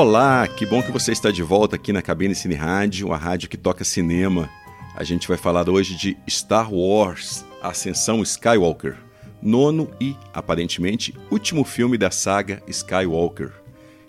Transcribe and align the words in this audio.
Olá, 0.00 0.46
que 0.46 0.64
bom 0.64 0.80
que 0.80 0.92
você 0.92 1.10
está 1.10 1.28
de 1.28 1.42
volta 1.42 1.74
aqui 1.74 1.92
na 1.92 2.00
Cabine 2.00 2.32
Cine 2.32 2.54
Rádio, 2.54 3.12
a 3.12 3.16
rádio 3.16 3.48
que 3.48 3.56
toca 3.56 3.82
cinema. 3.82 4.48
A 4.94 5.02
gente 5.02 5.26
vai 5.26 5.36
falar 5.36 5.68
hoje 5.68 5.96
de 5.96 6.16
Star 6.30 6.72
Wars 6.72 7.44
Ascensão 7.60 8.22
Skywalker, 8.22 8.96
nono 9.42 9.90
e, 10.00 10.14
aparentemente, 10.32 11.12
último 11.32 11.64
filme 11.64 11.98
da 11.98 12.12
saga 12.12 12.62
Skywalker. 12.68 13.50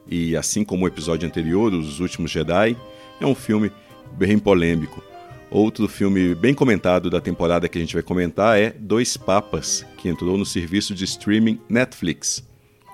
E 0.07 0.37
assim 0.37 0.63
como 0.63 0.85
o 0.85 0.87
episódio 0.87 1.27
anterior, 1.27 1.73
Os 1.73 1.99
Últimos 1.99 2.29
Jedi, 2.29 2.77
é 3.19 3.25
um 3.25 3.33
filme 3.33 3.71
bem 4.11 4.37
polêmico. 4.37 5.03
Outro 5.49 5.87
filme 5.87 6.35
bem 6.35 6.53
comentado 6.53 7.09
da 7.09 7.19
temporada 7.19 7.67
que 7.67 7.79
a 7.79 7.81
gente 7.81 7.95
vai 7.95 8.03
comentar 8.03 8.59
é 8.59 8.69
Dois 8.69 9.17
Papas, 9.17 9.83
que 9.97 10.07
entrou 10.07 10.37
no 10.37 10.45
serviço 10.45 10.93
de 10.93 11.05
streaming 11.05 11.59
Netflix. 11.67 12.47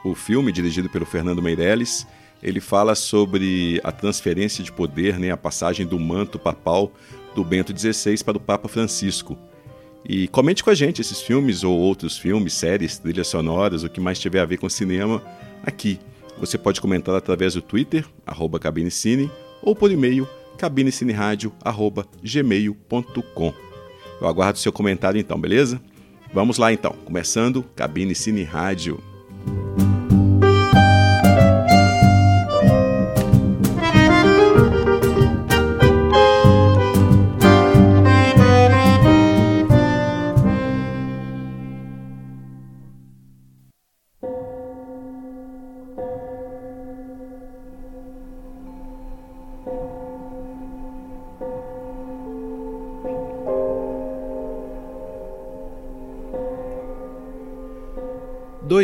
O 0.06 0.16
filme, 0.16 0.50
dirigido 0.50 0.90
pelo 0.90 1.06
Fernando 1.06 1.42
Meirelles, 1.42 2.08
ele 2.42 2.60
fala 2.60 2.96
sobre 2.96 3.80
a 3.84 3.92
transferência 3.92 4.64
de 4.64 4.72
poder, 4.72 5.20
né, 5.20 5.32
a 5.32 5.38
passagem 5.38 5.86
do 5.86 6.00
manto 6.00 6.38
papal 6.38 6.92
do 7.34 7.44
Bento 7.44 7.78
XVI 7.78 8.24
para 8.24 8.38
o 8.38 8.40
Papa 8.40 8.68
Francisco. 8.68 9.38
E 10.08 10.28
comente 10.28 10.64
com 10.64 10.70
a 10.70 10.76
gente 10.76 11.02
esses 11.02 11.22
filmes 11.22 11.64
ou 11.64 11.76
outros 11.78 12.18
filmes, 12.18 12.54
séries, 12.54 13.00
trilhas 13.00 13.28
sonoras, 13.28 13.84
o 13.84 13.90
que 13.90 14.00
mais 14.00 14.20
tiver 14.20 14.40
a 14.40 14.46
ver 14.46 14.58
com 14.58 14.70
cinema 14.70 15.22
aqui. 15.64 16.00
Você 16.38 16.58
pode 16.58 16.80
comentar 16.80 17.14
através 17.16 17.56
do 17.56 17.62
Twitter, 17.62 18.06
arroba 18.26 18.60
cabinecine, 18.60 19.30
ou 19.62 19.76
por 19.76 19.92
e-mail, 19.92 20.28
cabinecineradio.gmail.com. 20.58 23.54
Eu 24.22 24.28
aguardo 24.28 24.60
seu 24.60 24.72
comentário 24.72 25.20
então, 25.20 25.38
beleza? 25.40 25.82
Vamos 26.34 26.58
lá 26.58 26.72
então, 26.72 26.96
começando 27.06 27.64
Cabine 27.76 28.14
Cine 28.14 28.44
Rádio. 28.44 29.02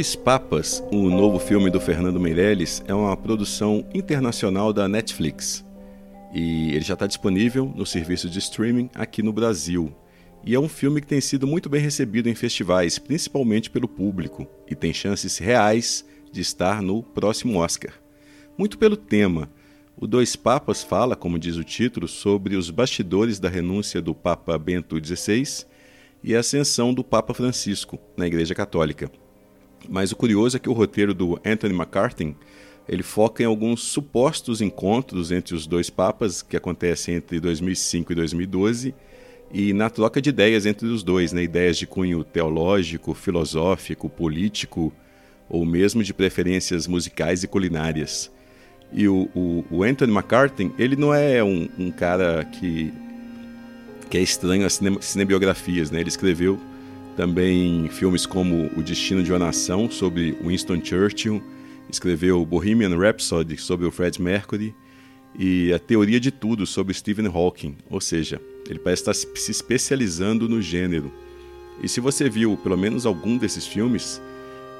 Dois 0.01 0.15
Papas, 0.15 0.83
o 0.91 1.11
novo 1.11 1.37
filme 1.37 1.69
do 1.69 1.79
Fernando 1.79 2.19
Meirelles, 2.19 2.83
é 2.87 2.93
uma 2.93 3.15
produção 3.15 3.85
internacional 3.93 4.73
da 4.73 4.87
Netflix. 4.87 5.63
E 6.33 6.71
ele 6.71 6.81
já 6.81 6.95
está 6.95 7.05
disponível 7.05 7.71
no 7.75 7.85
serviço 7.85 8.27
de 8.27 8.39
streaming 8.39 8.89
aqui 8.95 9.21
no 9.21 9.31
Brasil. 9.31 9.95
E 10.43 10.55
é 10.55 10.59
um 10.59 10.67
filme 10.67 11.01
que 11.01 11.05
tem 11.05 11.21
sido 11.21 11.45
muito 11.45 11.69
bem 11.69 11.79
recebido 11.79 12.27
em 12.27 12.33
festivais, 12.33 12.97
principalmente 12.97 13.69
pelo 13.69 13.87
público, 13.87 14.47
e 14.67 14.73
tem 14.73 14.91
chances 14.91 15.37
reais 15.37 16.03
de 16.31 16.41
estar 16.41 16.81
no 16.81 17.03
próximo 17.03 17.59
Oscar. 17.59 17.93
Muito 18.57 18.79
pelo 18.79 18.97
tema. 18.97 19.51
O 19.95 20.07
Dois 20.07 20.35
Papas 20.35 20.81
fala, 20.81 21.15
como 21.15 21.37
diz 21.37 21.57
o 21.57 21.63
título, 21.63 22.07
sobre 22.07 22.55
os 22.55 22.71
bastidores 22.71 23.37
da 23.37 23.49
renúncia 23.49 24.01
do 24.01 24.15
Papa 24.15 24.57
Bento 24.57 24.97
XVI 24.97 25.67
e 26.23 26.35
a 26.35 26.39
ascensão 26.39 26.91
do 26.91 27.03
Papa 27.03 27.35
Francisco 27.35 27.99
na 28.17 28.25
Igreja 28.25 28.55
Católica. 28.55 29.20
Mas 29.89 30.11
o 30.11 30.15
curioso 30.15 30.57
é 30.57 30.59
que 30.59 30.69
o 30.69 30.73
roteiro 30.73 31.13
do 31.13 31.39
Anthony 31.45 31.73
McCarthy 31.73 32.35
ele 32.87 33.03
foca 33.03 33.43
em 33.43 33.45
alguns 33.45 33.83
supostos 33.83 34.61
encontros 34.61 35.31
entre 35.31 35.55
os 35.55 35.67
dois 35.67 35.89
papas 35.89 36.41
que 36.41 36.57
acontecem 36.57 37.15
entre 37.15 37.39
2005 37.39 38.11
e 38.11 38.15
2012 38.15 38.95
e 39.53 39.73
na 39.73 39.89
troca 39.89 40.21
de 40.21 40.29
ideias 40.29 40.65
entre 40.65 40.87
os 40.87 41.03
dois, 41.03 41.33
né? 41.33 41.43
ideias 41.43 41.77
de 41.77 41.85
cunho 41.85 42.23
teológico, 42.23 43.13
filosófico, 43.13 44.09
político 44.09 44.93
ou 45.49 45.65
mesmo 45.65 46.03
de 46.03 46.13
preferências 46.13 46.87
musicais 46.87 47.43
e 47.43 47.47
culinárias. 47.47 48.31
E 48.93 49.07
o, 49.07 49.29
o, 49.35 49.65
o 49.69 49.83
Anthony 49.83 50.11
McCarthy 50.11 50.71
ele 50.77 50.95
não 50.95 51.13
é 51.13 51.43
um, 51.43 51.69
um 51.77 51.91
cara 51.91 52.45
que, 52.45 52.93
que 54.09 54.17
é 54.17 54.21
estranho 54.21 54.65
às 54.65 54.79
cinebiografias, 55.01 55.91
né? 55.91 55.99
ele 55.99 56.09
escreveu 56.09 56.59
também 57.15 57.89
filmes 57.89 58.25
como 58.25 58.71
O 58.77 58.81
Destino 58.81 59.23
de 59.23 59.31
uma 59.31 59.39
Nação, 59.39 59.89
sobre 59.89 60.37
Winston 60.43 60.83
Churchill, 60.83 61.41
escreveu 61.89 62.45
Bohemian 62.45 62.97
Rhapsody, 62.97 63.57
sobre 63.57 63.85
o 63.85 63.91
Fred 63.91 64.21
Mercury, 64.21 64.73
e 65.37 65.73
A 65.73 65.79
Teoria 65.79 66.19
de 66.19 66.31
Tudo, 66.31 66.65
sobre 66.65 66.93
Stephen 66.93 67.27
Hawking. 67.27 67.75
Ou 67.89 67.99
seja, 67.99 68.41
ele 68.69 68.79
parece 68.79 69.01
estar 69.01 69.13
se 69.13 69.51
especializando 69.51 70.47
no 70.47 70.61
gênero. 70.61 71.11
E 71.81 71.89
se 71.89 71.99
você 71.99 72.29
viu 72.29 72.57
pelo 72.57 72.77
menos 72.77 73.05
algum 73.05 73.37
desses 73.37 73.65
filmes, 73.65 74.21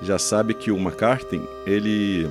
já 0.01 0.17
sabe 0.17 0.53
que 0.53 0.71
o 0.71 0.77
McCarthy, 0.77 1.41
ele, 1.65 2.27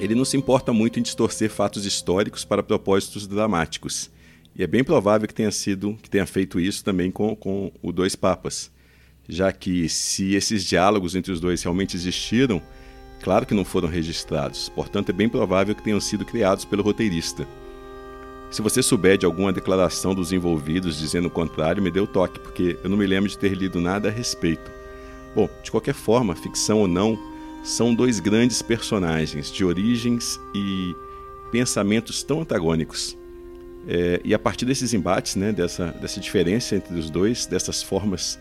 ele 0.00 0.14
não 0.14 0.24
se 0.24 0.36
importa 0.36 0.72
muito 0.72 0.98
em 0.98 1.02
distorcer 1.02 1.50
fatos 1.50 1.86
históricos 1.86 2.44
para 2.44 2.62
propósitos 2.62 3.26
dramáticos. 3.26 4.10
E 4.56 4.62
é 4.62 4.66
bem 4.66 4.84
provável 4.84 5.26
que 5.26 5.34
tenha 5.34 5.50
sido, 5.50 5.98
que 6.00 6.08
tenha 6.08 6.26
feito 6.26 6.60
isso 6.60 6.84
também 6.84 7.10
com, 7.10 7.34
com 7.34 7.72
o 7.82 7.92
Dois 7.92 8.14
Papas 8.16 8.73
já 9.28 9.52
que 9.52 9.88
se 9.88 10.34
esses 10.34 10.64
diálogos 10.64 11.14
entre 11.14 11.32
os 11.32 11.40
dois 11.40 11.62
realmente 11.62 11.96
existiram, 11.96 12.60
claro 13.22 13.46
que 13.46 13.54
não 13.54 13.64
foram 13.64 13.88
registrados, 13.88 14.68
portanto 14.68 15.10
é 15.10 15.12
bem 15.12 15.28
provável 15.28 15.74
que 15.74 15.82
tenham 15.82 16.00
sido 16.00 16.24
criados 16.24 16.64
pelo 16.64 16.82
roteirista. 16.82 17.46
Se 18.50 18.62
você 18.62 18.82
souber 18.82 19.18
de 19.18 19.26
alguma 19.26 19.52
declaração 19.52 20.14
dos 20.14 20.32
envolvidos 20.32 20.98
dizendo 20.98 21.26
o 21.26 21.30
contrário, 21.30 21.82
me 21.82 21.90
dê 21.90 21.98
o 21.98 22.06
toque, 22.06 22.38
porque 22.38 22.78
eu 22.84 22.88
não 22.88 22.96
me 22.96 23.06
lembro 23.06 23.28
de 23.28 23.36
ter 23.36 23.52
lido 23.52 23.80
nada 23.80 24.08
a 24.08 24.12
respeito. 24.12 24.70
Bom, 25.34 25.48
de 25.62 25.72
qualquer 25.72 25.94
forma, 25.94 26.36
ficção 26.36 26.78
ou 26.78 26.86
não, 26.86 27.18
são 27.64 27.92
dois 27.92 28.20
grandes 28.20 28.62
personagens 28.62 29.50
de 29.50 29.64
origens 29.64 30.38
e 30.54 30.94
pensamentos 31.50 32.22
tão 32.22 32.42
antagônicos. 32.42 33.16
É, 33.88 34.20
e 34.22 34.32
a 34.32 34.38
partir 34.38 34.64
desses 34.64 34.94
embates, 34.94 35.34
né, 35.34 35.50
dessa, 35.50 35.88
dessa 35.92 36.20
diferença 36.20 36.76
entre 36.76 36.96
os 36.96 37.10
dois, 37.10 37.46
dessas 37.46 37.82
formas 37.82 38.38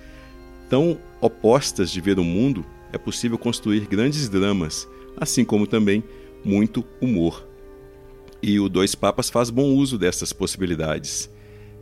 tão 0.69 0.97
opostas 1.22 1.91
de 1.91 2.01
ver 2.01 2.19
o 2.19 2.24
mundo, 2.24 2.66
é 2.91 2.97
possível 2.97 3.38
construir 3.38 3.88
grandes 3.88 4.29
dramas, 4.29 4.88
assim 5.18 5.44
como 5.44 5.66
também 5.66 6.03
muito 6.44 6.85
humor. 7.01 7.47
E 8.41 8.59
o 8.59 8.68
Dois 8.68 8.94
Papas 8.94 9.29
faz 9.29 9.50
bom 9.50 9.74
uso 9.74 9.97
dessas 9.97 10.34
possibilidades, 10.34 11.29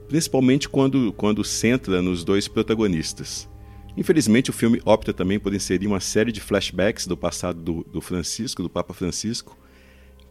principalmente 0.08 0.70
quando, 0.70 1.12
quando 1.14 1.44
centra 1.44 2.02
nos 2.02 2.24
dois 2.24 2.48
protagonistas. 2.48 3.50
Infelizmente, 3.98 4.50
o 4.50 4.54
filme 4.54 4.82
opta 4.86 5.12
também 5.12 5.40
por 5.40 5.54
inserir 5.54 5.88
uma 5.88 6.00
série 6.00 6.32
de 6.32 6.40
flashbacks 6.40 7.08
do 7.08 7.18
passado 7.18 7.62
do, 7.62 7.84
do 7.92 8.00
Francisco, 8.00 8.64
do 8.64 8.70
Papa 8.70 8.94
Francisco, 8.94 9.58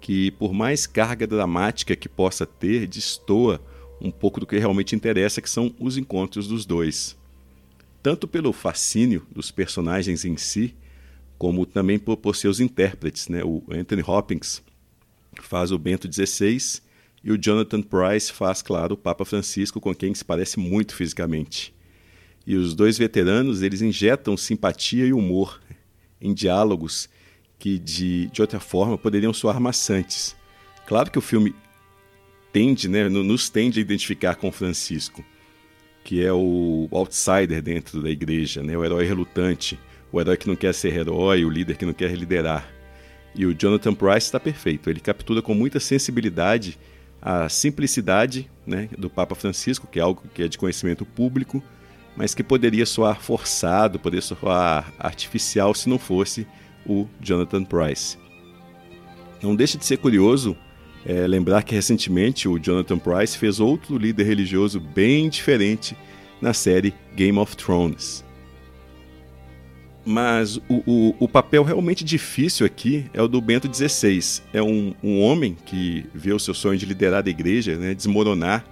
que, 0.00 0.30
por 0.32 0.54
mais 0.54 0.86
carga 0.86 1.26
dramática 1.26 1.94
que 1.94 2.08
possa 2.08 2.46
ter, 2.46 2.86
destoa 2.86 3.60
um 4.00 4.10
pouco 4.10 4.40
do 4.40 4.46
que 4.46 4.58
realmente 4.58 4.96
interessa, 4.96 5.42
que 5.42 5.50
são 5.50 5.74
os 5.78 5.98
encontros 5.98 6.48
dos 6.48 6.64
dois 6.64 7.19
tanto 8.02 8.26
pelo 8.26 8.52
fascínio 8.52 9.26
dos 9.30 9.50
personagens 9.50 10.24
em 10.24 10.36
si, 10.36 10.74
como 11.38 11.64
também 11.64 11.98
por, 11.98 12.16
por 12.16 12.36
seus 12.36 12.60
intérpretes. 12.60 13.28
Né? 13.28 13.42
O 13.44 13.62
Anthony 13.70 14.02
Hopkins 14.06 14.62
faz 15.42 15.72
o 15.72 15.78
Bento 15.78 16.10
XVI 16.12 16.80
e 17.22 17.32
o 17.32 17.38
Jonathan 17.38 17.82
Price 17.82 18.32
faz, 18.32 18.62
claro, 18.62 18.94
o 18.94 18.98
Papa 18.98 19.24
Francisco, 19.24 19.80
com 19.80 19.94
quem 19.94 20.14
se 20.14 20.24
parece 20.24 20.58
muito 20.58 20.94
fisicamente. 20.94 21.74
E 22.46 22.56
os 22.56 22.74
dois 22.74 22.96
veteranos 22.96 23.62
eles 23.62 23.82
injetam 23.82 24.36
simpatia 24.36 25.06
e 25.06 25.12
humor 25.12 25.60
em 26.20 26.32
diálogos 26.32 27.08
que, 27.58 27.78
de, 27.78 28.26
de 28.26 28.40
outra 28.40 28.58
forma, 28.58 28.96
poderiam 28.96 29.32
soar 29.32 29.60
maçantes. 29.60 30.34
Claro 30.86 31.10
que 31.10 31.18
o 31.18 31.22
filme 31.22 31.54
tende, 32.52 32.88
né, 32.88 33.08
nos 33.08 33.48
tende 33.48 33.78
a 33.78 33.82
identificar 33.82 34.34
com 34.34 34.50
Francisco, 34.50 35.24
que 36.10 36.26
é 36.26 36.32
o 36.32 36.88
outsider 36.90 37.62
dentro 37.62 38.02
da 38.02 38.10
igreja, 38.10 38.64
né? 38.64 38.76
o 38.76 38.84
herói 38.84 39.06
relutante, 39.06 39.78
o 40.10 40.20
herói 40.20 40.36
que 40.36 40.48
não 40.48 40.56
quer 40.56 40.74
ser 40.74 40.92
herói, 40.92 41.44
o 41.44 41.48
líder 41.48 41.76
que 41.76 41.86
não 41.86 41.92
quer 41.92 42.10
liderar. 42.16 42.68
E 43.32 43.46
o 43.46 43.54
Jonathan 43.54 43.94
Price 43.94 44.26
está 44.26 44.40
perfeito, 44.40 44.90
ele 44.90 44.98
captura 44.98 45.40
com 45.40 45.54
muita 45.54 45.78
sensibilidade 45.78 46.76
a 47.22 47.48
simplicidade 47.48 48.50
né, 48.66 48.88
do 48.98 49.08
Papa 49.08 49.36
Francisco, 49.36 49.86
que 49.86 50.00
é 50.00 50.02
algo 50.02 50.24
que 50.34 50.42
é 50.42 50.48
de 50.48 50.58
conhecimento 50.58 51.06
público, 51.06 51.62
mas 52.16 52.34
que 52.34 52.42
poderia 52.42 52.86
soar 52.86 53.20
forçado, 53.20 54.00
poderia 54.00 54.20
soar 54.20 54.92
artificial 54.98 55.72
se 55.76 55.88
não 55.88 55.96
fosse 55.96 56.44
o 56.84 57.06
Jonathan 57.20 57.62
Price. 57.62 58.18
Não 59.40 59.54
deixa 59.54 59.78
de 59.78 59.84
ser 59.84 59.98
curioso 59.98 60.56
é, 61.04 61.26
lembrar 61.26 61.62
que 61.62 61.74
recentemente 61.74 62.48
o 62.48 62.58
Jonathan 62.58 62.98
Price 62.98 63.36
fez 63.36 63.60
outro 63.60 63.96
líder 63.96 64.24
religioso 64.24 64.78
bem 64.78 65.28
diferente 65.28 65.96
na 66.40 66.52
série 66.52 66.94
Game 67.14 67.38
of 67.38 67.56
Thrones. 67.56 68.24
Mas 70.04 70.56
o, 70.56 70.82
o, 70.86 71.16
o, 71.20 71.28
papel 71.28 71.62
realmente 71.62 72.02
difícil 72.02 72.64
aqui 72.64 73.04
é 73.12 73.20
o 73.20 73.28
do 73.28 73.40
Bento 73.40 73.70
XVI. 73.72 74.42
É 74.52 74.62
um, 74.62 74.94
um 75.02 75.20
homem 75.20 75.56
que 75.66 76.06
vê 76.14 76.32
o 76.32 76.38
seu 76.38 76.54
sonho 76.54 76.78
de 76.78 76.86
liderar 76.86 77.22
a 77.24 77.30
igreja 77.30 77.76
né, 77.76 77.94
desmoronar 77.94 78.64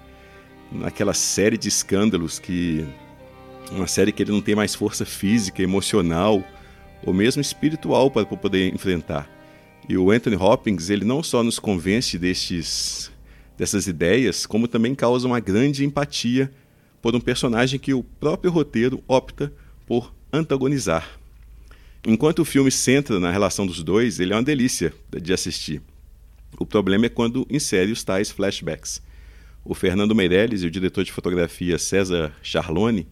naquela 0.72 1.14
série 1.14 1.58
de 1.58 1.68
escândalos 1.68 2.38
que. 2.38 2.84
Uma 3.70 3.86
série 3.86 4.12
que 4.12 4.22
ele 4.22 4.32
não 4.32 4.40
tem 4.40 4.54
mais 4.54 4.74
força 4.74 5.04
física, 5.04 5.62
emocional 5.62 6.42
ou 7.04 7.12
mesmo 7.12 7.42
espiritual 7.42 8.10
para 8.10 8.24
poder 8.24 8.74
enfrentar. 8.74 9.28
E 9.86 9.96
o 9.96 10.10
Anthony 10.10 10.36
Hopkins, 10.36 10.88
ele 10.88 11.04
não 11.04 11.22
só 11.22 11.42
nos 11.42 11.58
convence 11.58 12.18
destes, 12.18 13.10
dessas 13.56 13.86
ideias, 13.86 14.46
como 14.46 14.68
também 14.68 14.94
causa 14.94 15.26
uma 15.26 15.40
grande 15.40 15.84
empatia 15.84 16.50
por 17.02 17.14
um 17.14 17.20
personagem 17.20 17.78
que 17.78 17.92
o 17.92 18.02
próprio 18.02 18.50
roteiro 18.50 19.02
opta 19.06 19.52
por 19.86 20.12
antagonizar. 20.32 21.18
Enquanto 22.06 22.40
o 22.40 22.44
filme 22.44 22.70
centra 22.70 23.18
na 23.18 23.30
relação 23.30 23.66
dos 23.66 23.82
dois, 23.82 24.20
ele 24.20 24.32
é 24.32 24.36
uma 24.36 24.42
delícia 24.42 24.94
de 25.10 25.32
assistir. 25.32 25.82
O 26.58 26.64
problema 26.64 27.06
é 27.06 27.08
quando 27.08 27.46
insere 27.50 27.92
os 27.92 28.04
tais 28.04 28.30
flashbacks. 28.30 29.02
O 29.64 29.74
Fernando 29.74 30.14
Meirelles 30.14 30.62
e 30.62 30.66
o 30.66 30.70
diretor 30.70 31.04
de 31.04 31.12
fotografia 31.12 31.78
César 31.78 32.32
Charlone, 32.42 33.06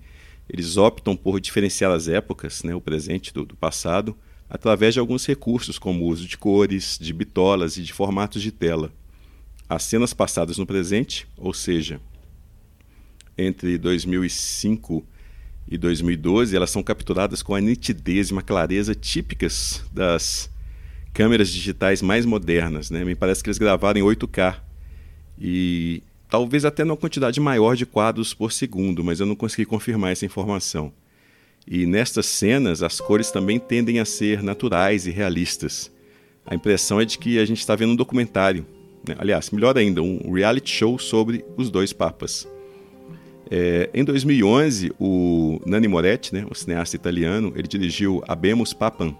eles 0.49 0.77
optam 0.77 1.17
por 1.17 1.41
diferenciar 1.41 1.91
as 1.91 2.09
épocas, 2.09 2.63
né, 2.63 2.75
o 2.75 2.81
presente 2.81 3.35
do, 3.35 3.45
do 3.45 3.57
passado, 3.57 4.17
através 4.49 4.95
de 4.95 5.01
alguns 5.01 5.27
recursos, 5.27 5.79
como 5.79 6.05
o 6.05 6.09
uso 6.09 6.27
de 6.27 6.39
cores, 6.39 6.99
de 7.01 7.13
bitolas 7.13 7.77
e 7.77 7.83
de 7.83 7.93
formatos 7.93 8.43
de 8.43 8.53
tela. 8.53 8.93
As 9.69 9.83
cenas 9.83 10.15
passadas 10.15 10.59
no 10.59 10.67
presente, 10.67 11.27
ou 11.37 11.53
seja, 11.53 12.01
entre 13.37 13.77
2005 13.77 15.05
e 15.69 15.77
2012, 15.77 16.55
elas 16.55 16.71
são 16.71 16.83
capturadas 16.83 17.43
com 17.43 17.55
a 17.55 17.61
nitidez 17.61 18.29
e 18.29 18.33
uma 18.33 18.43
clareza 18.43 18.95
típicas 18.95 19.83
das 19.93 20.49
câmeras 21.13 21.49
digitais 21.49 22.01
mais 22.01 22.25
modernas. 22.25 22.91
Né? 22.91 23.05
Me 23.05 23.17
parece 23.17 23.43
que 23.43 23.49
eles 23.49 23.59
gravaram 23.59 23.99
em 23.99 24.05
8K 24.05 24.61
e 25.39 26.03
talvez 26.29 26.65
até 26.65 26.85
numa 26.85 26.97
quantidade 26.97 27.41
maior 27.41 27.75
de 27.75 27.85
quadros 27.85 28.33
por 28.33 28.53
segundo, 28.53 29.03
mas 29.03 29.19
eu 29.19 29.27
não 29.27 29.35
consegui 29.35 29.65
confirmar 29.65 30.13
essa 30.13 30.25
informação. 30.25 30.93
E 31.67 31.85
nestas 31.85 32.27
cenas, 32.27 32.83
as 32.83 33.01
cores 33.01 33.31
também 33.31 33.59
tendem 33.59 33.99
a 33.99 34.05
ser 34.05 34.43
naturais 34.43 35.07
e 35.07 35.11
realistas. 35.11 35.91
A 36.45 36.55
impressão 36.55 37.01
é 37.01 37.05
de 37.05 37.19
que 37.19 37.39
a 37.41 37.45
gente 37.45 37.59
está 37.59 37.75
vendo 37.75 37.93
um 37.93 37.97
documentário, 37.97 38.65
né? 39.07 39.17
aliás, 39.19 39.51
melhor 39.51 39.77
ainda, 39.77 40.01
um 40.01 40.33
reality 40.33 40.71
show 40.71 40.97
sobre 40.99 41.45
os 41.57 41.71
dois 41.71 41.93
papas. 41.93 42.47
É, 43.51 43.91
em 43.95 44.05
2011, 44.05 44.93
o 44.99 45.61
Nanni 45.65 45.89
Moretti, 45.89 46.35
né, 46.35 46.45
o 46.51 46.55
cineasta 46.55 46.97
italiano, 46.97 47.53
ele 47.57 47.67
dirigiu 47.69 48.23
Abemus 48.27 48.73
Papam, 48.73 49.17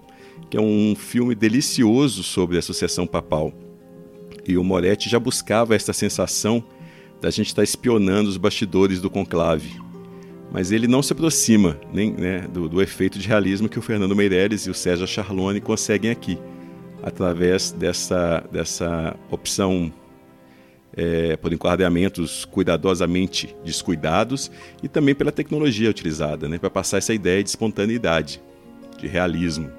que 0.51 0.57
é 0.57 0.61
um 0.61 0.95
filme 0.97 1.35
delicioso 1.35 2.23
sobre 2.23 2.59
a 2.59 2.63
sucessão 2.63 3.07
papal. 3.07 3.53
E 4.47 4.57
o 4.57 4.65
Moretti 4.65 5.09
já 5.09 5.19
buscava 5.19 5.75
essa 5.75 5.93
sensação 5.93 6.63
da 7.21 7.31
gente 7.31 7.49
estar 7.49 7.63
espionando 7.63 8.29
os 8.29 8.37
bastidores 8.37 9.01
do 9.01 9.11
conclave. 9.11 9.81
Mas 10.51 10.73
ele 10.73 10.87
não 10.87 11.03
se 11.03 11.13
aproxima 11.13 11.79
nem, 11.93 12.13
né, 12.13 12.41
do, 12.49 12.69
do, 12.69 12.81
efeito 12.81 13.19
de 13.19 13.27
realismo 13.29 13.69
que 13.69 13.79
o 13.79 13.83
Fernando 13.83 14.15
Meirelles 14.15 14.67
e 14.67 14.71
o 14.71 14.75
Sérgio 14.75 15.07
Charlone 15.07 15.61
conseguem 15.61 16.11
aqui, 16.11 16.39
através 17.03 17.73
dessa, 17.73 18.45
dessa 18.51 19.17
opção 19.31 19.93
é, 20.97 21.37
por 21.37 21.53
enquadramentos 21.53 22.45
cuidadosamente 22.47 23.55
descuidados 23.65 24.51
e 24.83 24.89
também 24.89 25.15
pela 25.15 25.31
tecnologia 25.31 25.91
utilizada, 25.91 26.49
né, 26.49 26.59
para 26.59 26.71
passar 26.71 26.99
essa 26.99 27.13
ideia 27.13 27.43
de 27.43 27.51
espontaneidade, 27.51 28.41
de 28.99 29.07
realismo. 29.07 29.71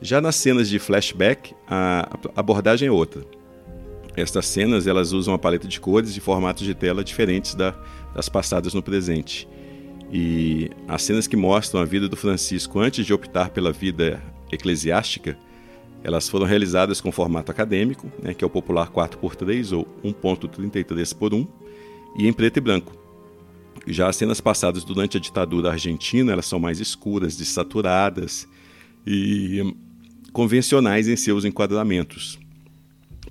Já 0.00 0.20
nas 0.20 0.36
cenas 0.36 0.68
de 0.68 0.78
flashback, 0.78 1.54
a 1.68 2.08
abordagem 2.36 2.88
é 2.88 2.90
outra. 2.90 3.22
Estas 4.16 4.46
cenas 4.46 4.86
elas 4.86 5.12
usam 5.12 5.32
uma 5.32 5.38
paleta 5.38 5.68
de 5.68 5.78
cores 5.78 6.16
e 6.16 6.20
formatos 6.20 6.64
de 6.64 6.74
tela 6.74 7.04
diferentes 7.04 7.54
da, 7.54 7.74
das 8.18 8.28
passadas 8.28 8.74
no 8.74 8.82
presente. 8.82 9.48
E 10.12 10.70
as 10.88 11.02
cenas 11.02 11.28
que 11.28 11.36
mostram 11.36 11.80
a 11.80 11.84
vida 11.84 12.08
do 12.08 12.16
Francisco 12.16 12.80
antes 12.80 13.06
de 13.06 13.14
optar 13.14 13.50
pela 13.50 13.70
vida 13.72 14.20
eclesiástica 14.50 15.38
elas 16.02 16.28
foram 16.28 16.46
realizadas 16.46 17.00
com 17.00 17.10
formato 17.10 17.50
acadêmico, 17.50 18.10
né, 18.22 18.32
que 18.32 18.44
é 18.44 18.46
o 18.46 18.50
popular 18.50 18.90
4x3 18.90 19.76
ou 19.76 19.84
1.33 20.04 21.16
por 21.16 21.34
1, 21.34 21.46
e 22.16 22.28
em 22.28 22.32
preto 22.32 22.58
e 22.58 22.60
branco. 22.60 22.96
Já 23.86 24.08
as 24.08 24.16
cenas 24.16 24.40
passadas 24.40 24.84
durante 24.84 25.16
a 25.16 25.20
ditadura 25.20 25.72
argentina, 25.72 26.32
elas 26.32 26.46
são 26.46 26.58
mais 26.58 26.78
escuras, 26.78 27.36
dessaturadas 27.36 28.46
e 29.06 29.74
convencionais 30.32 31.08
em 31.08 31.16
seus 31.16 31.44
enquadramentos. 31.44 32.38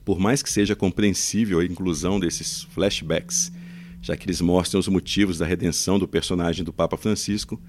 Por 0.04 0.20
mais 0.20 0.42
que 0.42 0.50
seja 0.50 0.76
compreensível 0.76 1.60
a 1.60 1.66
inclusão 1.66 2.20
desses 2.20 2.64
flashbacks, 2.64 3.52
já 4.08 4.16
que 4.16 4.26
eles 4.26 4.40
mostram 4.40 4.80
os 4.80 4.88
motivos 4.88 5.38
da 5.38 5.46
redenção 5.46 6.00
do 6.00 6.08
personagem 6.08 6.64
do 6.64 6.72
Papa 6.72 6.96
Francisco, 6.96 7.62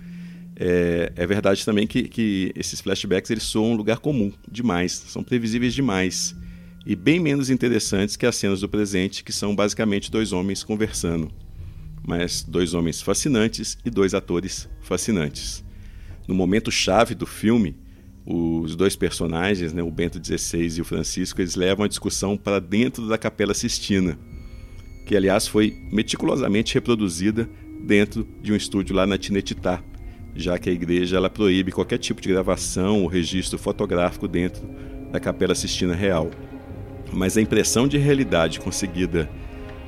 é, 0.55 1.13
é 1.17 1.27
verdade 1.27 1.65
também 1.65 1.85
que, 1.85 2.05
que 2.05 2.53
esses 2.55 2.81
flashbacks 2.81 3.29
eles 3.33 3.43
soam 3.43 3.73
um 3.73 3.75
lugar 3.75 3.99
comum 3.99 4.33
demais, 4.49 4.93
são 4.93 5.25
previsíveis 5.25 5.75
demais 5.75 6.37
e 6.87 6.95
bem 6.95 7.19
menos 7.19 7.51
interessantes 7.51 8.15
que 8.15 8.25
as 8.25 8.37
cenas 8.37 8.61
do 8.61 8.69
presente, 8.69 9.25
que 9.25 9.33
são 9.33 9.55
basicamente 9.55 10.13
dois 10.13 10.33
homens 10.33 10.63
conversando, 10.63 11.29
mas 12.07 12.45
dois 12.45 12.73
homens 12.73 13.03
fascinantes 13.03 13.77
e 13.85 13.91
dois 13.91 14.15
atores 14.15 14.69
fascinantes. 14.81 15.65
No 16.29 16.37
momento 16.37 16.71
chave 16.71 17.17
do 17.17 17.27
filme, 17.27 17.77
os 18.25 18.77
dois 18.77 18.95
personagens, 18.95 19.73
né, 19.73 19.83
o 19.83 19.91
Bento 19.91 20.25
XVI 20.25 20.79
e 20.79 20.81
o 20.81 20.85
Francisco, 20.85 21.41
eles 21.41 21.57
levam 21.57 21.85
a 21.85 21.89
discussão 21.89 22.37
para 22.37 22.61
dentro 22.61 23.09
da 23.09 23.19
Capela 23.19 23.55
Sistina, 23.55 24.17
que 25.09 25.17
aliás 25.17 25.49
foi 25.49 25.75
meticulosamente 25.91 26.75
reproduzida 26.75 27.49
dentro 27.81 28.29
de 28.43 28.53
um 28.53 28.57
estúdio 28.57 28.95
lá 28.95 29.07
na 29.07 29.17
Tinetitá, 29.17 29.83
já 30.37 30.59
que 30.59 30.69
a 30.69 30.73
igreja 30.73 31.17
ela 31.17 31.31
proíbe 31.31 31.73
qualquer 31.73 31.97
tipo 31.97 32.21
de 32.21 32.29
gravação 32.29 33.01
ou 33.01 33.07
registro 33.07 33.59
fotográfico 33.59 34.29
dentro 34.29 34.69
da 35.11 35.19
Capela 35.19 35.55
Sistina 35.55 35.95
Real. 35.95 36.31
Mas 37.11 37.39
a 37.39 37.41
impressão 37.41 37.89
de 37.89 37.97
realidade 37.97 38.61
conseguida 38.61 39.31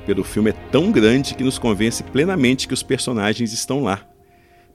pelo 0.07 0.23
filme 0.23 0.49
é 0.49 0.53
tão 0.71 0.91
grande 0.91 1.35
que 1.35 1.43
nos 1.43 1.59
convence 1.59 2.01
plenamente 2.01 2.67
que 2.67 2.73
os 2.73 2.81
personagens 2.81 3.53
estão 3.53 3.83
lá, 3.83 4.03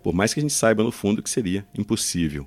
por 0.00 0.14
mais 0.14 0.32
que 0.32 0.38
a 0.38 0.42
gente 0.42 0.54
saiba 0.54 0.85
no 0.85 0.92
fundo 0.92 1.25
que 1.25 1.28
seria 1.28 1.66
impossível. 1.76 2.47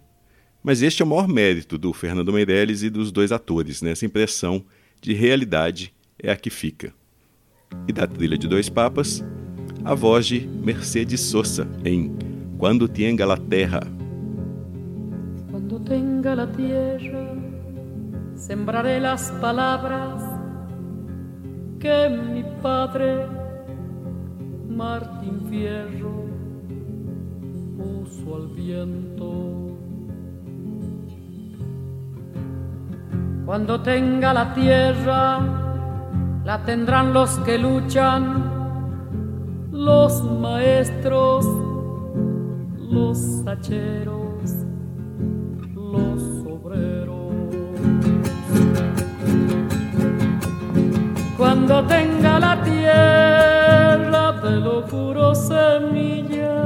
Mas 0.63 0.81
este 0.81 1.01
é 1.01 1.05
o 1.05 1.09
maior 1.09 1.27
mérito 1.27 1.77
do 1.77 1.91
Fernando 1.91 2.31
Meirelles 2.31 2.81
e 2.81 2.89
dos 2.89 3.11
dois 3.11 3.33
atores, 3.33 3.81
né? 3.81 3.91
essa 3.91 4.05
impressão 4.05 4.63
de 5.01 5.11
realidade 5.13 5.93
é 6.17 6.31
a 6.31 6.37
que 6.37 6.49
fica. 6.49 6.97
E 7.87 7.93
da 7.93 8.07
trilha 8.07 8.37
de 8.37 8.47
Dois 8.47 8.69
Papas, 8.69 9.23
a 9.83 9.93
voz 9.93 10.27
de 10.27 10.47
Mercedes 10.47 11.21
Sosa 11.21 11.67
em 11.83 12.11
cuando 12.57 12.87
tenga 12.87 13.25
la 13.25 13.37
tierra. 13.37 13.81
Cuando 15.49 15.79
tenga 15.79 16.35
la 16.35 16.47
tierra, 16.47 17.33
sembraré 18.35 18.99
las 18.99 19.31
palabras 19.41 20.21
que 21.79 22.09
mi 22.09 22.43
padre 22.61 23.25
Martín 24.69 25.47
Fierro 25.49 26.25
puso 27.77 28.35
al 28.35 28.47
viento. 28.47 29.77
Cuando 33.45 33.81
tenga 33.81 34.33
la 34.33 34.53
tierra, 34.53 35.68
la 36.49 36.57
tendrán 36.65 37.13
los 37.13 37.37
que 37.45 37.59
luchan, 37.59 38.23
los 39.71 40.23
maestros 40.23 41.45
los 42.89 43.45
hacheros, 43.45 44.49
los 45.75 46.23
obreros. 46.53 47.35
Cuando 51.37 51.83
tenga 51.85 52.39
la 52.39 52.63
tierra 52.63 54.31
de 54.41 54.55
lo 54.59 54.87
puro 54.87 55.35
semilla 55.35 56.63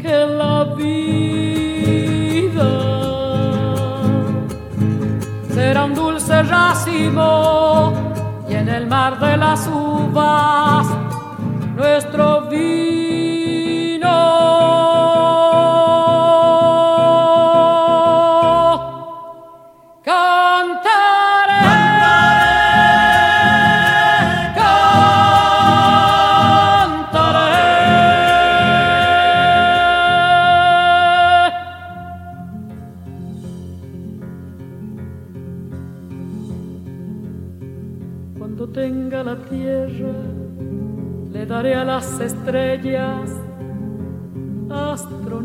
que 0.00 0.16
la 0.40 0.62
vida 0.76 2.70
será 5.52 5.84
un 5.84 5.94
dulce 5.96 6.44
racimo 6.44 8.07
en 8.68 8.74
el 8.74 8.86
mar 8.86 9.18
de 9.18 9.36
las 9.36 9.66
uvas 9.66 10.86
nuestro 11.74 12.42
vino. 12.42 12.97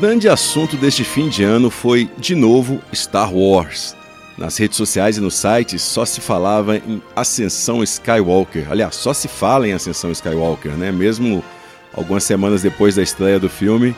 Grande 0.00 0.30
assunto 0.30 0.78
deste 0.78 1.04
fim 1.04 1.28
de 1.28 1.44
ano 1.44 1.68
foi, 1.68 2.08
de 2.16 2.34
novo, 2.34 2.80
Star 2.90 3.34
Wars. 3.34 3.94
Nas 4.38 4.56
redes 4.56 4.78
sociais 4.78 5.18
e 5.18 5.20
nos 5.20 5.34
sites 5.34 5.82
só 5.82 6.06
se 6.06 6.22
falava 6.22 6.78
em 6.78 7.02
Ascensão 7.14 7.82
Skywalker. 7.82 8.66
Aliás, 8.70 8.94
só 8.94 9.12
se 9.12 9.28
fala 9.28 9.68
em 9.68 9.74
Ascensão 9.74 10.10
Skywalker, 10.10 10.72
né? 10.72 10.90
Mesmo 10.90 11.44
algumas 11.92 12.24
semanas 12.24 12.62
depois 12.62 12.94
da 12.94 13.02
estreia 13.02 13.38
do 13.38 13.50
filme, 13.50 13.94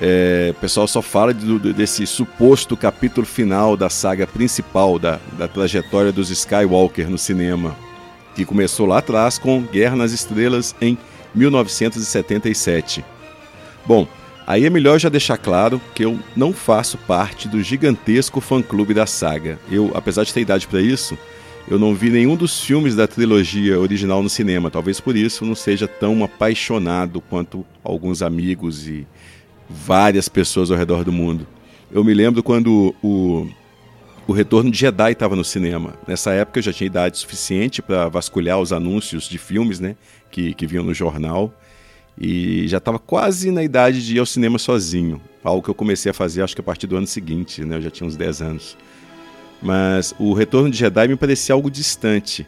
é, 0.00 0.52
o 0.56 0.60
pessoal 0.60 0.86
só 0.86 1.02
fala 1.02 1.34
de, 1.34 1.58
de, 1.58 1.72
desse 1.72 2.06
suposto 2.06 2.76
capítulo 2.76 3.26
final 3.26 3.76
da 3.76 3.90
saga 3.90 4.28
principal 4.28 4.96
da, 4.96 5.18
da 5.36 5.48
trajetória 5.48 6.12
dos 6.12 6.30
Skywalker 6.30 7.10
no 7.10 7.18
cinema, 7.18 7.74
que 8.36 8.44
começou 8.44 8.86
lá 8.86 8.98
atrás 8.98 9.38
com 9.38 9.60
Guerra 9.62 9.96
nas 9.96 10.12
Estrelas 10.12 10.72
em 10.80 10.96
1977. 11.34 13.04
Bom, 13.84 14.06
Aí 14.46 14.64
é 14.64 14.70
melhor 14.70 14.98
já 14.98 15.08
deixar 15.08 15.38
claro 15.38 15.80
que 15.94 16.04
eu 16.04 16.18
não 16.36 16.52
faço 16.52 16.98
parte 16.98 17.48
do 17.48 17.62
gigantesco 17.62 18.40
fã-clube 18.40 18.92
da 18.92 19.06
saga. 19.06 19.58
Eu, 19.70 19.92
apesar 19.94 20.24
de 20.24 20.34
ter 20.34 20.40
idade 20.40 20.66
para 20.66 20.80
isso, 20.80 21.16
eu 21.68 21.78
não 21.78 21.94
vi 21.94 22.10
nenhum 22.10 22.34
dos 22.34 22.60
filmes 22.60 22.96
da 22.96 23.06
trilogia 23.06 23.78
original 23.78 24.22
no 24.22 24.28
cinema. 24.28 24.70
Talvez 24.70 25.00
por 25.00 25.16
isso 25.16 25.44
não 25.44 25.54
seja 25.54 25.86
tão 25.86 26.24
apaixonado 26.24 27.20
quanto 27.20 27.64
alguns 27.84 28.20
amigos 28.20 28.88
e 28.88 29.06
várias 29.68 30.28
pessoas 30.28 30.70
ao 30.70 30.76
redor 30.76 31.04
do 31.04 31.12
mundo. 31.12 31.46
Eu 31.90 32.02
me 32.02 32.12
lembro 32.12 32.42
quando 32.42 32.94
o, 33.02 33.46
o 34.26 34.32
Retorno 34.32 34.70
de 34.70 34.78
Jedi 34.78 35.12
estava 35.12 35.36
no 35.36 35.44
cinema. 35.44 35.94
Nessa 36.06 36.32
época 36.32 36.58
eu 36.58 36.62
já 36.64 36.72
tinha 36.72 36.86
idade 36.86 37.18
suficiente 37.18 37.80
para 37.80 38.08
vasculhar 38.08 38.58
os 38.58 38.72
anúncios 38.72 39.28
de 39.28 39.38
filmes 39.38 39.78
né, 39.78 39.94
que, 40.30 40.52
que 40.54 40.66
vinham 40.66 40.84
no 40.84 40.92
jornal 40.92 41.54
e 42.18 42.66
já 42.68 42.78
estava 42.78 42.98
quase 42.98 43.50
na 43.50 43.62
idade 43.62 44.04
de 44.04 44.16
ir 44.16 44.18
ao 44.18 44.26
cinema 44.26 44.58
sozinho, 44.58 45.20
algo 45.42 45.62
que 45.62 45.70
eu 45.70 45.74
comecei 45.74 46.10
a 46.10 46.14
fazer 46.14 46.42
acho 46.42 46.54
que 46.54 46.60
a 46.60 46.64
partir 46.64 46.86
do 46.86 46.96
ano 46.96 47.06
seguinte, 47.06 47.64
né? 47.64 47.76
eu 47.76 47.82
já 47.82 47.90
tinha 47.90 48.06
uns 48.06 48.16
10 48.16 48.42
anos. 48.42 48.76
Mas 49.60 50.14
o 50.18 50.32
Retorno 50.32 50.70
de 50.70 50.76
Jedi 50.76 51.08
me 51.08 51.16
parecia 51.16 51.54
algo 51.54 51.70
distante. 51.70 52.46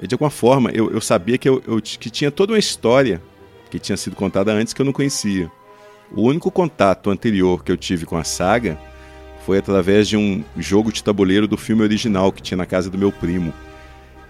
De 0.00 0.14
alguma 0.14 0.30
forma, 0.30 0.70
eu, 0.70 0.90
eu 0.90 1.00
sabia 1.00 1.38
que, 1.38 1.48
eu, 1.48 1.62
eu, 1.66 1.80
que 1.80 2.10
tinha 2.10 2.30
toda 2.30 2.52
uma 2.52 2.58
história 2.58 3.22
que 3.70 3.78
tinha 3.78 3.96
sido 3.96 4.16
contada 4.16 4.52
antes 4.52 4.72
que 4.72 4.80
eu 4.80 4.86
não 4.86 4.92
conhecia. 4.92 5.50
O 6.12 6.22
único 6.22 6.50
contato 6.50 7.10
anterior 7.10 7.62
que 7.62 7.70
eu 7.70 7.76
tive 7.76 8.06
com 8.06 8.16
a 8.16 8.24
saga 8.24 8.78
foi 9.44 9.58
através 9.58 10.08
de 10.08 10.16
um 10.16 10.44
jogo 10.56 10.92
de 10.92 11.02
tabuleiro 11.02 11.46
do 11.46 11.56
filme 11.56 11.82
original 11.82 12.32
que 12.32 12.42
tinha 12.42 12.56
na 12.56 12.66
casa 12.66 12.90
do 12.90 12.98
meu 12.98 13.12
primo. 13.12 13.52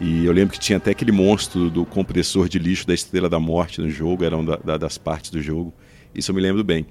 E 0.00 0.25
eu 0.25 0.33
lembro 0.33 0.52
que 0.52 0.61
tinha 0.61 0.76
até 0.76 0.93
aquele 0.93 1.11
monstro 1.11 1.69
do 1.69 1.85
compressor 1.85 2.49
de 2.49 2.59
lixo 2.59 2.87
da 2.87 2.95
Estrela 2.95 3.28
da 3.28 3.40
Morte 3.40 3.81
no 3.81 3.90
jogo, 3.90 4.25
era 4.25 4.37
uma 4.37 4.57
da, 4.57 4.76
das 4.76 4.97
partes 4.97 5.31
do 5.31 5.43
jogo. 5.43 5.75
Isso 6.14 6.31
eu 6.31 6.35
me 6.35 6.40
lembro 6.40 6.62
bem. 6.62 6.87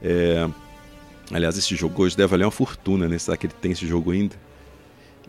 É... 0.00 0.48
Aliás, 1.32 1.56
esse 1.56 1.74
jogo 1.74 2.02
hoje 2.02 2.16
deve 2.16 2.28
valer 2.28 2.44
uma 2.44 2.50
fortuna, 2.50 3.08
né? 3.08 3.18
Será 3.18 3.36
que 3.36 3.46
ele 3.46 3.54
tem 3.60 3.72
esse 3.72 3.86
jogo 3.86 4.10
ainda? 4.10 4.36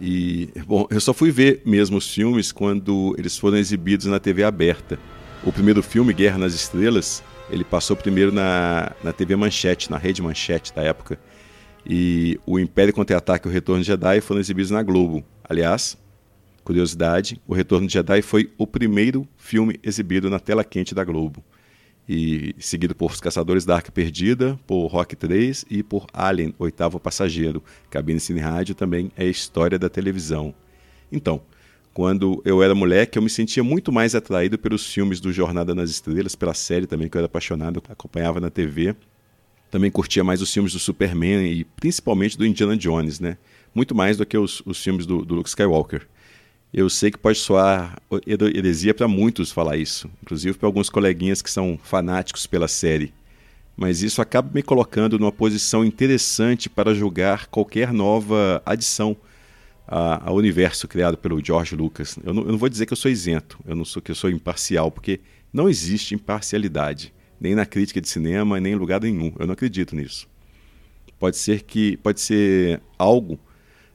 E, 0.02 0.50
bom, 0.66 0.88
eu 0.90 1.00
só 1.00 1.14
fui 1.14 1.32
ver 1.32 1.62
mesmo 1.66 1.98
os 1.98 2.12
filmes 2.12 2.52
quando 2.52 3.16
eles 3.18 3.38
foram 3.38 3.58
exibidos 3.58 4.06
na 4.06 4.20
TV 4.20 4.44
aberta. 4.44 5.00
O 5.44 5.52
primeiro 5.52 5.82
filme, 5.82 6.14
Guerra 6.14 6.38
nas 6.38 6.54
Estrelas, 6.54 7.24
ele 7.50 7.64
passou 7.64 7.96
primeiro 7.96 8.32
na, 8.32 8.92
na 9.04 9.14
TV 9.14 9.36
Manchete, 9.36 9.90
na 9.92 9.98
Rede 9.98 10.22
Manchete 10.22 10.74
da 10.74 10.82
época. 10.82 11.20
E 11.86 12.40
o 12.46 12.60
Império 12.60 12.94
Contra-Ataque 12.94 13.48
e 13.48 13.50
o 13.50 13.54
Retorno 13.54 13.82
de 13.82 13.88
Jedi 13.88 14.22
foram 14.22 14.40
exibidos 14.40 14.72
na 14.72 14.82
Globo. 14.82 15.24
Aliás, 15.44 15.98
curiosidade, 16.64 17.40
o 17.48 17.54
Retorno 17.54 17.88
de 17.88 17.94
Jedi 17.94 18.22
foi 18.22 18.52
o 18.58 18.66
primeiro 18.66 19.28
filme 19.38 19.80
exibido 19.84 20.30
na 20.30 20.40
tela 20.40 20.64
quente 20.64 20.96
da 20.96 21.04
Globo. 21.04 21.44
E 22.08 22.54
seguido 22.60 22.94
por 22.94 23.12
Os 23.12 23.22
Caçadores 23.22 23.64
da 23.64 23.76
Arca 23.76 23.92
Perdida, 23.92 24.60
por 24.68 24.88
Rock 24.88 25.16
3 25.16 25.66
e 25.70 25.82
por 25.82 26.06
Alien, 26.12 26.54
Oitavo 26.60 27.00
Passageiro. 27.00 27.64
Cabine 27.90 28.20
Cine 28.20 28.42
Rádio 28.42 28.76
também 28.76 29.12
é 29.16 29.26
história 29.26 29.80
da 29.80 29.88
televisão. 29.88 30.54
Então, 31.12 31.42
quando 31.94 32.42
eu 32.44 32.62
era 32.64 32.74
moleque, 32.74 33.18
eu 33.18 33.22
me 33.22 33.30
sentia 33.30 33.64
muito 33.64 33.92
mais 33.92 34.16
atraído 34.16 34.58
pelos 34.58 34.92
filmes 34.92 35.20
do 35.20 35.32
Jornada 35.32 35.76
nas 35.76 35.92
Estrelas, 35.92 36.36
pela 36.36 36.54
série 36.54 36.88
também, 36.88 37.08
que 37.08 37.16
eu 37.16 37.20
era 37.20 37.28
apaixonado, 37.28 37.82
acompanhava 37.88 38.40
na 38.40 38.50
TV. 38.50 38.96
Também 39.70 39.92
curtia 39.92 40.24
mais 40.24 40.42
os 40.42 40.52
filmes 40.52 40.74
do 40.74 40.80
Superman 40.80 41.46
e 41.46 41.64
principalmente 41.64 42.38
do 42.38 42.46
Indiana 42.46 42.76
Jones, 42.76 43.20
né? 43.20 43.38
Muito 43.74 43.96
mais 43.96 44.18
do 44.18 44.26
que 44.26 44.38
os, 44.38 44.62
os 44.66 44.84
filmes 44.84 45.06
do, 45.06 45.24
do 45.24 45.36
Luke 45.36 45.50
Skywalker. 45.50 46.08
Eu 46.74 46.90
sei 46.90 47.12
que 47.12 47.20
pode 47.20 47.38
soar 47.38 48.02
heresia 48.26 48.96
para 48.96 49.08
muitos 49.08 49.52
falar 49.52 49.78
isso, 49.78 50.10
inclusive 50.24 50.58
para 50.58 50.68
alguns 50.68 50.90
coleguinhas 50.90 51.40
que 51.40 51.52
são 51.52 51.80
fanáticos 51.84 52.48
pela 52.48 52.68
série. 52.68 53.14
Mas 53.78 54.02
isso 54.02 54.22
acaba 54.24 54.50
me 54.52 54.64
colocando 54.64 55.20
numa 55.20 55.32
posição 55.32 55.86
interessante 55.86 56.72
para 56.72 56.96
julgar 56.96 57.46
qualquer 57.46 57.94
nova 57.94 58.60
adição 58.66 59.16
ao 59.88 60.36
universo 60.36 60.88
criado 60.88 61.16
pelo 61.16 61.44
George 61.46 61.76
Lucas. 61.76 62.18
Eu 62.24 62.34
não, 62.34 62.42
eu 62.42 62.52
não, 62.54 62.58
vou 62.58 62.70
dizer 62.70 62.88
que 62.88 62.94
eu 62.94 62.98
sou 62.98 63.12
isento, 63.12 63.60
eu 63.68 63.76
não 63.76 63.86
sou 63.86 64.02
que 64.02 64.10
eu 64.10 64.16
sou 64.16 64.32
imparcial, 64.32 64.90
porque 64.90 65.20
não 65.52 65.70
existe 65.70 66.16
imparcialidade, 66.16 67.14
nem 67.40 67.54
na 67.54 67.68
crítica 67.68 68.02
de 68.02 68.10
cinema, 68.10 68.60
nem 68.60 68.74
em 68.74 68.78
lugar 68.78 69.00
nenhum. 69.00 69.32
Eu 69.38 69.46
não 69.46 69.54
acredito 69.54 69.96
nisso. 69.96 70.28
Pode 71.20 71.38
ser 71.38 71.62
que 71.62 71.98
pode 71.98 72.20
ser 72.20 72.82
algo 72.98 73.40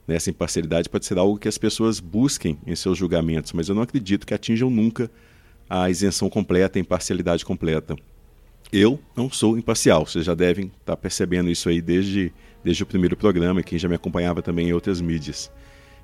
nessa 0.09 0.31
imparcialidade 0.31 0.88
pode 0.88 1.05
ser 1.05 1.19
algo 1.19 1.38
que 1.38 1.47
as 1.47 1.59
pessoas 1.59 2.00
busquem 2.00 2.59
em 2.67 2.75
seus 2.75 2.97
julgamentos, 2.97 3.53
mas 3.53 3.69
eu 3.69 3.75
não 3.75 3.83
acredito 3.83 4.27
que 4.27 4.33
atinjam 4.33 4.71
nunca 4.71 5.11
a 5.69 5.91
isenção 5.91 6.31
completa, 6.31 6.79
a 6.79 6.81
imparcialidade 6.81 7.45
completa. 7.45 7.95
Eu 8.73 8.99
não 9.15 9.31
sou 9.31 9.59
imparcial, 9.59 10.07
vocês 10.07 10.25
já 10.25 10.35
devem 10.35 10.73
estar 10.81 10.97
percebendo 10.97 11.50
isso 11.50 11.69
aí 11.69 11.83
desde, 11.83 12.33
desde 12.65 12.83
o 12.83 12.87
primeiro 12.87 13.17
programa, 13.17 13.62
quem 13.62 13.79
já 13.79 13.87
me 13.87 13.95
acompanhava 13.95 14.41
também 14.41 14.69
em 14.69 14.73
outras 14.73 14.99
mídias 15.00 15.50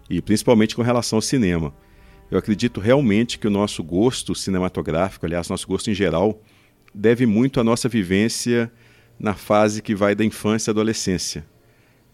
e 0.08 0.20
principalmente 0.20 0.76
com 0.76 0.82
relação 0.82 1.16
ao 1.16 1.22
cinema. 1.22 1.74
Eu 2.30 2.38
acredito 2.38 2.80
realmente 2.80 3.38
que 3.38 3.46
o 3.46 3.50
nosso 3.50 3.82
gosto 3.82 4.34
cinematográfico, 4.34 5.24
aliás, 5.24 5.48
nosso 5.48 5.66
gosto 5.66 5.90
em 5.90 5.94
geral, 5.94 6.42
deve 6.94 7.24
muito 7.24 7.58
à 7.58 7.64
nossa 7.64 7.88
vivência 7.88 8.70
na 9.18 9.34
fase 9.34 9.80
que 9.80 9.94
vai 9.94 10.14
da 10.14 10.24
infância 10.24 10.70
à 10.70 10.72
adolescência. 10.72 11.44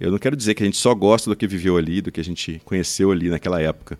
Eu 0.00 0.10
não 0.10 0.18
quero 0.18 0.34
dizer 0.34 0.54
que 0.54 0.62
a 0.62 0.66
gente 0.66 0.78
só 0.78 0.94
gosta 0.94 1.28
do 1.28 1.36
que 1.36 1.46
viveu 1.46 1.76
ali, 1.76 2.00
do 2.00 2.10
que 2.10 2.20
a 2.20 2.24
gente 2.24 2.58
conheceu 2.64 3.10
ali 3.10 3.28
naquela 3.28 3.60
época. 3.60 3.98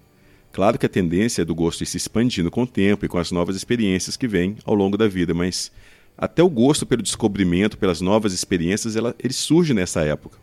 Claro 0.50 0.78
que 0.78 0.86
a 0.86 0.88
tendência 0.88 1.42
é 1.42 1.44
do 1.44 1.54
gosto 1.54 1.82
ir 1.82 1.86
se 1.86 1.98
expandindo 1.98 2.50
com 2.50 2.62
o 2.62 2.66
tempo 2.66 3.04
e 3.04 3.08
com 3.08 3.18
as 3.18 3.30
novas 3.30 3.54
experiências 3.54 4.16
que 4.16 4.26
vêm 4.26 4.56
ao 4.64 4.74
longo 4.74 4.96
da 4.96 5.06
vida, 5.06 5.34
mas 5.34 5.70
até 6.16 6.42
o 6.42 6.48
gosto 6.48 6.86
pelo 6.86 7.02
descobrimento, 7.02 7.76
pelas 7.76 8.00
novas 8.00 8.32
experiências, 8.32 8.96
ela, 8.96 9.14
ele 9.22 9.34
surge 9.34 9.74
nessa 9.74 10.00
época. 10.00 10.38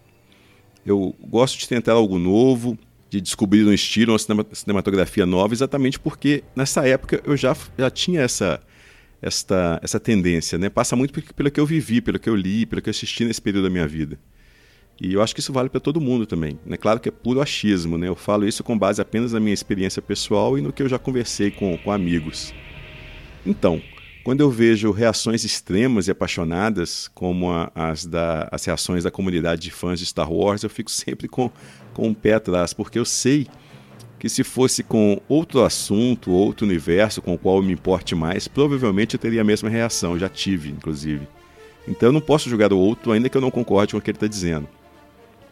Eu 0.86 1.14
gosto 1.20 1.58
de 1.58 1.68
tentar 1.68 1.94
algo 1.94 2.20
novo, 2.20 2.78
de 3.10 3.20
descobrir 3.20 3.66
um 3.66 3.74
estilo, 3.74 4.16
uma 4.30 4.46
cinematografia 4.54 5.26
nova, 5.26 5.56
exatamente 5.56 6.00
porque 6.00 6.44
nessa 6.56 6.88
época 6.88 7.20
eu 7.26 7.36
já, 7.36 7.58
já 7.78 7.90
tinha 7.90 8.22
essa, 8.22 8.62
esta, 9.20 9.80
essa 9.84 10.00
tendência. 10.00 10.58
Né? 10.60 10.70
Passa 10.70 10.96
muito 10.96 11.20
pelo 11.34 11.50
que 11.50 11.60
eu 11.60 11.66
vivi, 11.66 12.00
pelo 12.00 12.20
que 12.20 12.30
eu 12.30 12.36
li, 12.36 12.66
pelo 12.68 12.82
que 12.82 12.90
eu 12.90 12.92
assisti 12.92 13.26
nesse 13.26 13.42
período 13.42 13.64
da 13.64 13.70
minha 13.72 13.88
vida. 13.88 14.20
E 15.00 15.14
eu 15.14 15.22
acho 15.22 15.34
que 15.34 15.40
isso 15.40 15.54
vale 15.54 15.70
para 15.70 15.80
todo 15.80 16.02
mundo 16.02 16.26
também. 16.26 16.60
É 16.70 16.78
claro 16.78 17.00
que 17.00 17.10
é 17.10 17.12
puro 17.12 17.42
achismo, 17.42 17.98
né? 17.98 18.08
eu 18.08 18.16
falo 18.16 18.48
isso 18.48 18.64
com 18.64 18.78
base 18.78 19.02
apenas 19.02 19.32
na 19.32 19.40
minha 19.40 19.54
experiência 19.54 20.02
pessoal 20.02 20.58
e 20.58 20.62
no 20.62 20.74
que 20.74 20.82
eu 20.82 20.90
já 20.90 20.98
conversei 20.98 21.52
com, 21.52 21.78
com 21.78 21.92
amigos. 21.92 22.54
Então, 23.46 23.82
quando 24.24 24.42
eu 24.42 24.50
vejo 24.50 24.92
reações 24.92 25.46
extremas 25.46 26.08
e 26.08 26.12
apaixonadas, 26.12 27.10
como 27.14 27.52
a, 27.52 27.72
as, 27.74 28.06
da, 28.06 28.50
as 28.52 28.66
reações 28.66 29.04
da 29.04 29.12
comunidade 29.12 29.62
de 29.62 29.72
fãs 29.72 30.00
de 30.00 30.06
Star 30.06 30.32
Wars, 30.32 30.64
eu 30.64 30.70
fico 30.70 30.90
sempre 30.92 31.28
com, 31.28 31.52
com 31.94 32.08
um 32.08 32.14
pé 32.14 32.34
atrás, 32.34 32.74
porque 32.74 32.98
eu 32.98 33.06
sei 33.06 33.48
que 34.20 34.28
se 34.28 34.44
fosse 34.44 34.82
com 34.82 35.22
outro 35.30 35.64
assunto, 35.64 36.32
outro 36.32 36.66
universo 36.66 37.22
com 37.22 37.36
o 37.36 37.38
qual 37.38 37.58
eu 37.58 37.64
me 37.64 37.72
importe 37.72 38.16
mais, 38.16 38.48
provavelmente 38.48 39.14
eu 39.14 39.20
teria 39.20 39.42
a 39.42 39.44
mesma 39.44 39.70
reação, 39.70 40.18
já 40.18 40.28
tive, 40.28 40.72
inclusive. 40.72 41.28
Então 41.88 42.10
eu 42.10 42.14
não 42.14 42.20
posso 42.20 42.50
julgar 42.50 42.74
o 42.74 42.78
outro, 42.78 43.12
ainda 43.12 43.30
que 43.30 43.38
eu 43.38 43.42
não 43.42 43.52
concorde 43.52 43.94
com 43.94 44.00
o 44.00 44.02
que 44.02 44.10
ele 44.10 44.18
está 44.18 44.28
dizendo. 44.28 44.68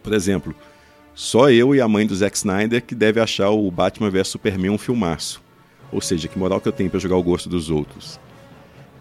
Por 0.05 0.13
exemplo, 0.13 0.53
só 1.15 1.49
eu 1.49 1.73
e 1.73 1.81
a 1.81 1.87
mãe 1.87 2.05
do 2.05 2.15
Zack 2.15 2.37
Snyder 2.37 2.83
que 2.83 2.93
deve 2.93 3.19
achar 3.19 3.49
o 3.49 3.71
Batman 3.71 4.11
vs 4.11 4.27
Superman 4.27 4.69
um 4.69 4.77
filmaço. 4.77 5.41
Ou 5.91 5.99
seja, 5.99 6.27
que 6.27 6.37
moral 6.37 6.61
que 6.61 6.67
eu 6.67 6.71
tenho 6.71 6.91
para 6.91 6.99
jogar 6.99 7.15
o 7.15 7.23
gosto 7.23 7.49
dos 7.49 7.71
outros. 7.71 8.19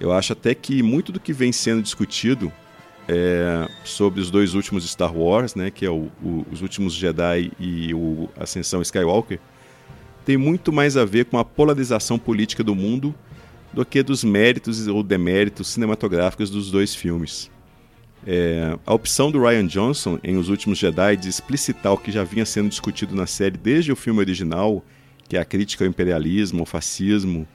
Eu 0.01 0.13
acho 0.13 0.33
até 0.33 0.55
que 0.55 0.83
muito 0.83 1.13
do 1.13 1.21
que 1.21 1.35
vem 1.35 1.53
sendo 1.53 1.83
discutido 1.83 2.51
é, 3.07 3.69
sobre 3.85 4.19
os 4.19 4.31
dois 4.31 4.55
últimos 4.55 4.89
Star 4.89 5.15
Wars, 5.15 5.55
né, 5.55 5.71
que 5.71 5.85
é 5.85 5.91
o, 5.91 6.11
o, 6.23 6.47
os 6.51 6.63
últimos 6.63 6.95
Jedi 6.95 7.53
e 7.61 7.93
o 7.93 8.31
Ascensão 8.35 8.81
Skywalker, 8.81 9.39
tem 10.25 10.39
muito 10.39 10.73
mais 10.73 10.97
a 10.97 11.05
ver 11.05 11.27
com 11.27 11.37
a 11.37 11.45
polarização 11.45 12.19
política 12.19 12.65
do 12.65 12.75
mundo 12.75 13.15
do 13.75 13.85
que 13.85 14.03
dos 14.03 14.25
méritos 14.25 14.89
ou 14.89 15.03
deméritos 15.03 15.69
cinematográficos 15.69 16.49
dos 16.49 16.71
dois 16.71 16.95
filmes. 16.95 17.51
É, 18.27 18.79
a 18.87 18.95
opção 18.95 19.31
do 19.31 19.43
Ryan 19.43 19.67
Johnson 19.67 20.19
em 20.25 20.37
Os 20.37 20.49
Últimos 20.49 20.79
Jedi 20.79 21.17
de 21.17 21.29
explicitar 21.29 21.93
o 21.93 21.99
que 21.99 22.11
já 22.11 22.25
vinha 22.25 22.47
sendo 22.47 22.71
discutido 22.71 23.15
na 23.15 23.27
série 23.27 23.59
desde 23.59 23.93
o 23.93 23.97
filme 23.97 24.21
original, 24.21 24.83
que 25.29 25.37
é 25.37 25.41
a 25.41 25.45
crítica 25.45 25.85
ao 25.85 25.89
imperialismo, 25.91 26.61
ao 26.61 26.67
fascismo, 26.67 27.47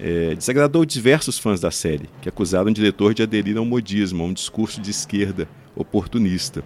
é, 0.00 0.34
desagradou 0.34 0.84
diversos 0.84 1.38
fãs 1.38 1.60
da 1.60 1.70
série, 1.70 2.08
que 2.20 2.28
acusaram 2.28 2.70
o 2.70 2.74
diretor 2.74 3.14
de 3.14 3.22
aderir 3.22 3.56
ao 3.56 3.64
modismo, 3.64 4.24
a 4.24 4.26
um 4.26 4.32
discurso 4.32 4.80
de 4.80 4.90
esquerda 4.90 5.48
oportunista. 5.76 6.64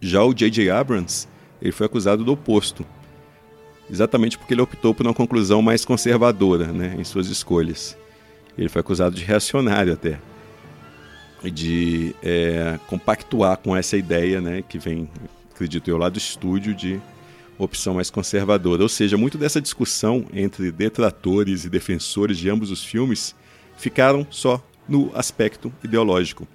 Já 0.00 0.24
o 0.24 0.34
J.J. 0.34 0.70
Abrams 0.70 1.28
ele 1.62 1.72
foi 1.72 1.86
acusado 1.86 2.24
do 2.24 2.32
oposto, 2.32 2.84
exatamente 3.88 4.36
porque 4.36 4.54
ele 4.54 4.62
optou 4.62 4.92
por 4.92 5.06
uma 5.06 5.14
conclusão 5.14 5.62
mais 5.62 5.84
conservadora 5.84 6.66
né, 6.72 6.96
em 6.98 7.04
suas 7.04 7.28
escolhas. 7.28 7.96
Ele 8.58 8.68
foi 8.68 8.80
acusado 8.80 9.14
de 9.14 9.24
reacionário 9.24 9.92
até, 9.92 10.18
de 11.50 12.14
é, 12.22 12.78
compactuar 12.86 13.58
com 13.58 13.76
essa 13.76 13.96
ideia 13.96 14.40
né, 14.40 14.62
que 14.62 14.78
vem, 14.78 15.08
acredito 15.52 15.88
eu, 15.88 15.96
lá 15.96 16.08
do 16.08 16.18
estúdio 16.18 16.74
de 16.74 17.00
opção 17.58 17.94
mais 17.94 18.10
conservadora. 18.10 18.82
Ou 18.82 18.88
seja, 18.88 19.16
muito 19.16 19.38
dessa 19.38 19.60
discussão 19.60 20.26
entre 20.32 20.70
detratores 20.72 21.64
e 21.64 21.70
defensores 21.70 22.38
de 22.38 22.48
ambos 22.48 22.70
os 22.70 22.84
filmes 22.84 23.34
ficaram 23.76 24.26
só 24.30 24.62
no 24.88 25.10
aspecto 25.14 25.72
ideológico. 25.82 26.46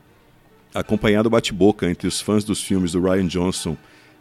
Acompanhado 0.73 1.27
o 1.27 1.31
bate-boca 1.31 1.89
entre 1.89 2.07
os 2.07 2.21
fãs 2.21 2.43
dos 2.43 2.61
filmes 2.61 2.91
do 2.91 3.01
Ryan 3.01 3.27
Johnson 3.27 3.77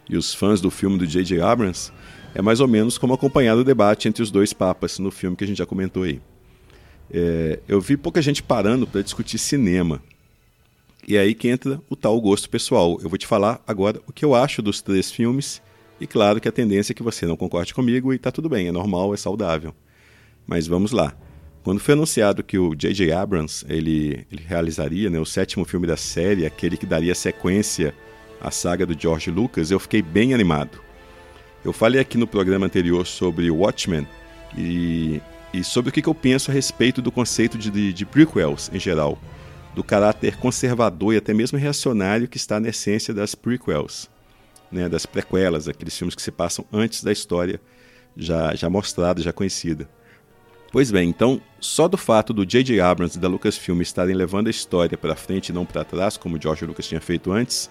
e 0.09 0.17
os 0.17 0.33
fãs 0.33 0.59
do 0.59 0.71
filme 0.71 0.97
do 0.97 1.05
J.J. 1.05 1.39
Abrams, 1.39 1.91
é 2.33 2.41
mais 2.41 2.59
ou 2.59 2.67
menos 2.67 2.97
como 2.97 3.13
acompanhar 3.13 3.55
o 3.55 3.63
debate 3.63 4.07
entre 4.07 4.23
os 4.23 4.31
dois 4.31 4.53
papas 4.53 4.97
no 4.97 5.11
filme 5.11 5.35
que 5.35 5.43
a 5.43 5.47
gente 5.47 5.57
já 5.57 5.65
comentou 5.65 6.03
aí. 6.03 6.19
É, 7.11 7.59
eu 7.67 7.79
vi 7.79 7.95
pouca 7.95 8.21
gente 8.21 8.41
parando 8.41 8.85
para 8.87 9.01
discutir 9.01 9.37
cinema. 9.37 10.01
E 11.09 11.17
é 11.17 11.21
aí 11.21 11.33
que 11.33 11.47
entra 11.47 11.81
o 11.89 11.95
tal 11.95 12.21
gosto 12.21 12.47
pessoal. 12.47 12.99
Eu 13.01 13.09
vou 13.09 13.17
te 13.17 13.25
falar 13.25 13.63
agora 13.65 13.99
o 14.05 14.13
que 14.13 14.23
eu 14.23 14.35
acho 14.35 14.61
dos 14.61 14.79
três 14.79 15.11
filmes 15.11 15.59
e 15.99 16.05
claro 16.05 16.39
que 16.39 16.47
a 16.47 16.51
tendência 16.51 16.93
é 16.93 16.95
que 16.95 17.01
você 17.01 17.25
não 17.25 17.35
concorde 17.35 17.73
comigo 17.73 18.13
e 18.13 18.17
está 18.17 18.31
tudo 18.31 18.47
bem, 18.47 18.67
é 18.67 18.71
normal, 18.71 19.11
é 19.11 19.17
saudável. 19.17 19.73
Mas 20.45 20.67
vamos 20.67 20.91
lá. 20.91 21.17
Quando 21.63 21.79
foi 21.79 21.95
anunciado 21.95 22.43
que 22.43 22.59
o 22.59 22.75
J.J. 22.75 23.11
Abrams 23.11 23.65
ele, 23.67 24.23
ele 24.31 24.43
realizaria 24.45 25.09
né, 25.09 25.19
o 25.19 25.25
sétimo 25.25 25.65
filme 25.65 25.87
da 25.87 25.97
série, 25.97 26.45
aquele 26.45 26.77
que 26.77 26.85
daria 26.85 27.15
sequência 27.15 27.91
à 28.39 28.51
saga 28.51 28.85
do 28.85 28.97
George 28.97 29.31
Lucas, 29.31 29.71
eu 29.71 29.79
fiquei 29.79 30.03
bem 30.03 30.35
animado. 30.35 30.79
Eu 31.65 31.73
falei 31.73 31.99
aqui 31.99 32.19
no 32.19 32.27
programa 32.27 32.67
anterior 32.67 33.07
sobre 33.07 33.49
Watchmen 33.49 34.07
e, 34.55 35.19
e 35.55 35.63
sobre 35.63 35.89
o 35.89 35.91
que, 35.91 36.03
que 36.03 36.09
eu 36.09 36.13
penso 36.13 36.51
a 36.51 36.53
respeito 36.53 37.01
do 37.01 37.11
conceito 37.11 37.57
de, 37.57 37.71
de, 37.71 37.91
de 37.93 38.05
prequels 38.05 38.69
em 38.71 38.79
geral, 38.79 39.19
do 39.73 39.83
caráter 39.83 40.37
conservador 40.37 41.13
e 41.13 41.17
até 41.17 41.33
mesmo 41.33 41.57
reacionário 41.57 42.27
que 42.27 42.37
está 42.37 42.59
na 42.59 42.69
essência 42.69 43.13
das 43.13 43.35
prequels 43.35 44.09
né, 44.71 44.87
das 44.87 45.05
prequelas, 45.05 45.67
aqueles 45.67 45.97
filmes 45.97 46.15
que 46.15 46.21
se 46.21 46.31
passam 46.31 46.65
antes 46.71 47.03
da 47.03 47.11
história 47.11 47.59
já, 48.15 48.53
já 48.55 48.69
mostrada, 48.69 49.21
já 49.21 49.33
conhecida. 49.33 49.89
Pois 50.71 50.91
bem, 50.91 51.09
então, 51.09 51.41
só 51.59 51.87
do 51.87 51.97
fato 51.97 52.31
do 52.31 52.45
J.J. 52.45 52.79
Abrams 52.79 53.17
e 53.17 53.19
da 53.19 53.27
Lucasfilm 53.27 53.81
estarem 53.81 54.15
levando 54.15 54.47
a 54.47 54.51
história 54.51 54.97
para 54.97 55.15
frente 55.15 55.49
e 55.49 55.53
não 55.53 55.65
para 55.65 55.83
trás, 55.83 56.15
como 56.15 56.39
George 56.39 56.65
Lucas 56.65 56.87
tinha 56.87 57.01
feito 57.01 57.31
antes, 57.31 57.69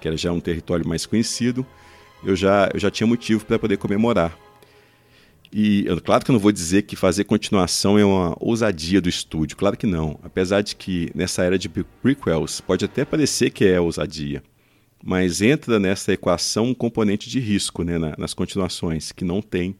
que 0.00 0.06
era 0.06 0.16
já 0.16 0.30
um 0.30 0.40
território 0.40 0.86
mais 0.86 1.06
conhecido, 1.06 1.66
eu 2.22 2.36
já, 2.36 2.68
eu 2.72 2.78
já 2.78 2.90
tinha 2.90 3.06
motivo 3.06 3.44
para 3.46 3.58
poder 3.58 3.78
comemorar. 3.78 4.36
E 5.56 5.86
claro 6.02 6.24
que 6.24 6.32
eu 6.32 6.32
não 6.32 6.40
vou 6.40 6.50
dizer 6.50 6.82
que 6.82 6.96
fazer 6.96 7.22
continuação 7.22 7.96
é 7.96 8.04
uma 8.04 8.36
ousadia 8.40 9.00
do 9.00 9.08
estúdio, 9.08 9.56
claro 9.56 9.76
que 9.76 9.86
não. 9.86 10.18
Apesar 10.24 10.62
de 10.62 10.74
que 10.74 11.12
nessa 11.14 11.44
era 11.44 11.56
de 11.56 11.68
prequels 11.68 12.60
pode 12.60 12.84
até 12.84 13.04
parecer 13.04 13.50
que 13.50 13.64
é 13.64 13.80
ousadia. 13.80 14.42
mas 15.00 15.40
entra 15.40 15.78
nessa 15.78 16.12
equação 16.12 16.64
um 16.66 16.74
componente 16.74 17.30
de 17.30 17.38
risco 17.38 17.84
né, 17.84 17.98
na, 17.98 18.16
nas 18.18 18.34
continuações, 18.34 19.12
que 19.12 19.24
não 19.24 19.40
tem 19.40 19.76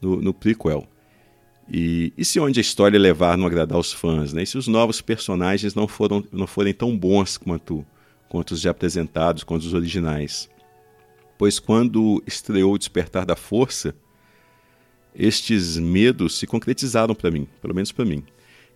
no, 0.00 0.22
no 0.22 0.32
prequel. 0.32 0.88
E, 1.68 2.10
e, 2.16 2.24
se 2.24 2.40
onde 2.40 2.58
a 2.58 2.62
história 2.62 2.98
levar 2.98 3.36
não 3.36 3.46
agradar 3.46 3.78
os 3.78 3.92
fãs? 3.92 4.32
Né? 4.32 4.44
E 4.44 4.46
se 4.46 4.56
os 4.56 4.68
novos 4.68 5.02
personagens 5.02 5.74
não, 5.74 5.86
foram, 5.86 6.24
não 6.32 6.46
forem 6.46 6.72
tão 6.72 6.96
bons 6.96 7.36
quanto, 7.36 7.84
quanto 8.26 8.52
os 8.52 8.60
já 8.62 8.70
apresentados, 8.70 9.44
quanto 9.44 9.64
os 9.64 9.74
originais? 9.74 10.48
Pois 11.36 11.58
quando 11.58 12.22
estreou 12.26 12.72
o 12.72 12.78
Despertar 12.78 13.26
da 13.26 13.36
Força, 13.36 13.94
estes 15.14 15.78
medos 15.78 16.38
se 16.38 16.46
concretizaram 16.46 17.14
para 17.14 17.30
mim, 17.30 17.46
pelo 17.60 17.74
menos 17.74 17.92
para 17.92 18.04
mim. 18.04 18.22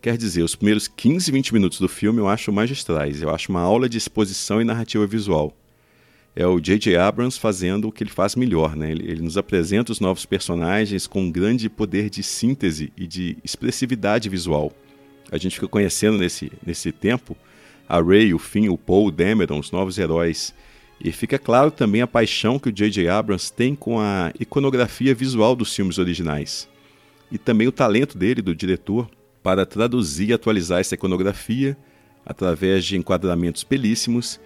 Quer 0.01 0.17
dizer, 0.17 0.43
os 0.43 0.55
primeiros 0.55 0.87
15, 0.87 1.31
20 1.33 1.53
minutos 1.53 1.81
do 1.81 1.89
filme 1.89 2.21
eu 2.21 2.29
acho 2.29 2.53
magistrais, 2.53 3.21
eu 3.21 3.31
acho 3.31 3.51
uma 3.51 3.61
aula 3.61 3.89
de 3.89 3.99
exposição 3.99 4.61
e 4.61 4.65
narrativa 4.65 5.07
visual. 5.07 5.53
É 6.37 6.47
o 6.47 6.61
J.J. 6.61 6.97
Abrams 6.97 7.37
fazendo 7.37 7.89
o 7.89 7.93
que 7.93 8.05
ele 8.05 8.11
faz 8.11 8.37
melhor, 8.37 8.77
né? 8.77 8.93
Ele, 8.93 9.11
ele 9.11 9.23
nos 9.23 9.37
apresenta 9.37 9.91
os 9.91 9.99
novos 9.99 10.25
personagens 10.25 11.09
com 11.09 11.23
um 11.23 11.33
grande 11.33 11.69
poder 11.69 12.09
de 12.09 12.23
síntese 12.23 12.93
e 12.97 13.09
de 13.09 13.37
expressividade 13.43 14.29
visual. 14.29 14.73
A 15.33 15.37
gente 15.37 15.57
fica 15.57 15.67
conhecendo 15.67 16.17
nesse, 16.17 16.53
nesse 16.65 16.93
tempo 16.93 17.37
a 17.89 18.01
Ray, 18.01 18.33
o 18.33 18.39
Finn, 18.39 18.69
o 18.69 18.79
Paul, 18.79 19.07
o 19.07 19.11
Dameron, 19.11 19.59
os 19.59 19.73
novos 19.73 19.99
heróis. 19.99 20.55
E 21.01 21.13
fica 21.13 21.39
claro 21.39 21.71
também 21.71 22.03
a 22.03 22.07
paixão 22.07 22.59
que 22.59 22.69
o 22.69 22.73
J.J. 22.73 23.09
Abrams 23.09 23.53
tem 23.53 23.75
com 23.75 24.01
a 24.01 24.33
iconografia 24.39 25.15
visual 25.15 25.55
dos 25.55 25.75
filmes 25.75 25.99
originais. 25.99 26.69
E 27.31 27.39
também 27.39 27.69
o 27.69 27.73
talento 27.73 28.19
dele, 28.19 28.43
do 28.43 28.55
diretor, 28.55 29.09
para 29.43 29.65
traduzir 29.65 30.31
e 30.31 30.33
atualizar 30.33 30.81
essa 30.81 30.95
iconografia 30.95 31.77
através 32.27 32.85
de 32.85 32.97
enquadramentos 32.97 33.63
belíssimos 33.63 34.41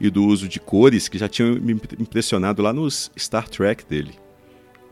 e 0.00 0.08
do 0.08 0.24
uso 0.24 0.48
de 0.48 0.60
cores 0.60 1.08
que 1.08 1.18
já 1.18 1.28
tinham 1.28 1.54
me 1.56 1.72
impressionado 1.98 2.62
lá 2.62 2.72
nos 2.72 3.10
Star 3.18 3.48
Trek 3.48 3.84
dele. 3.84 4.14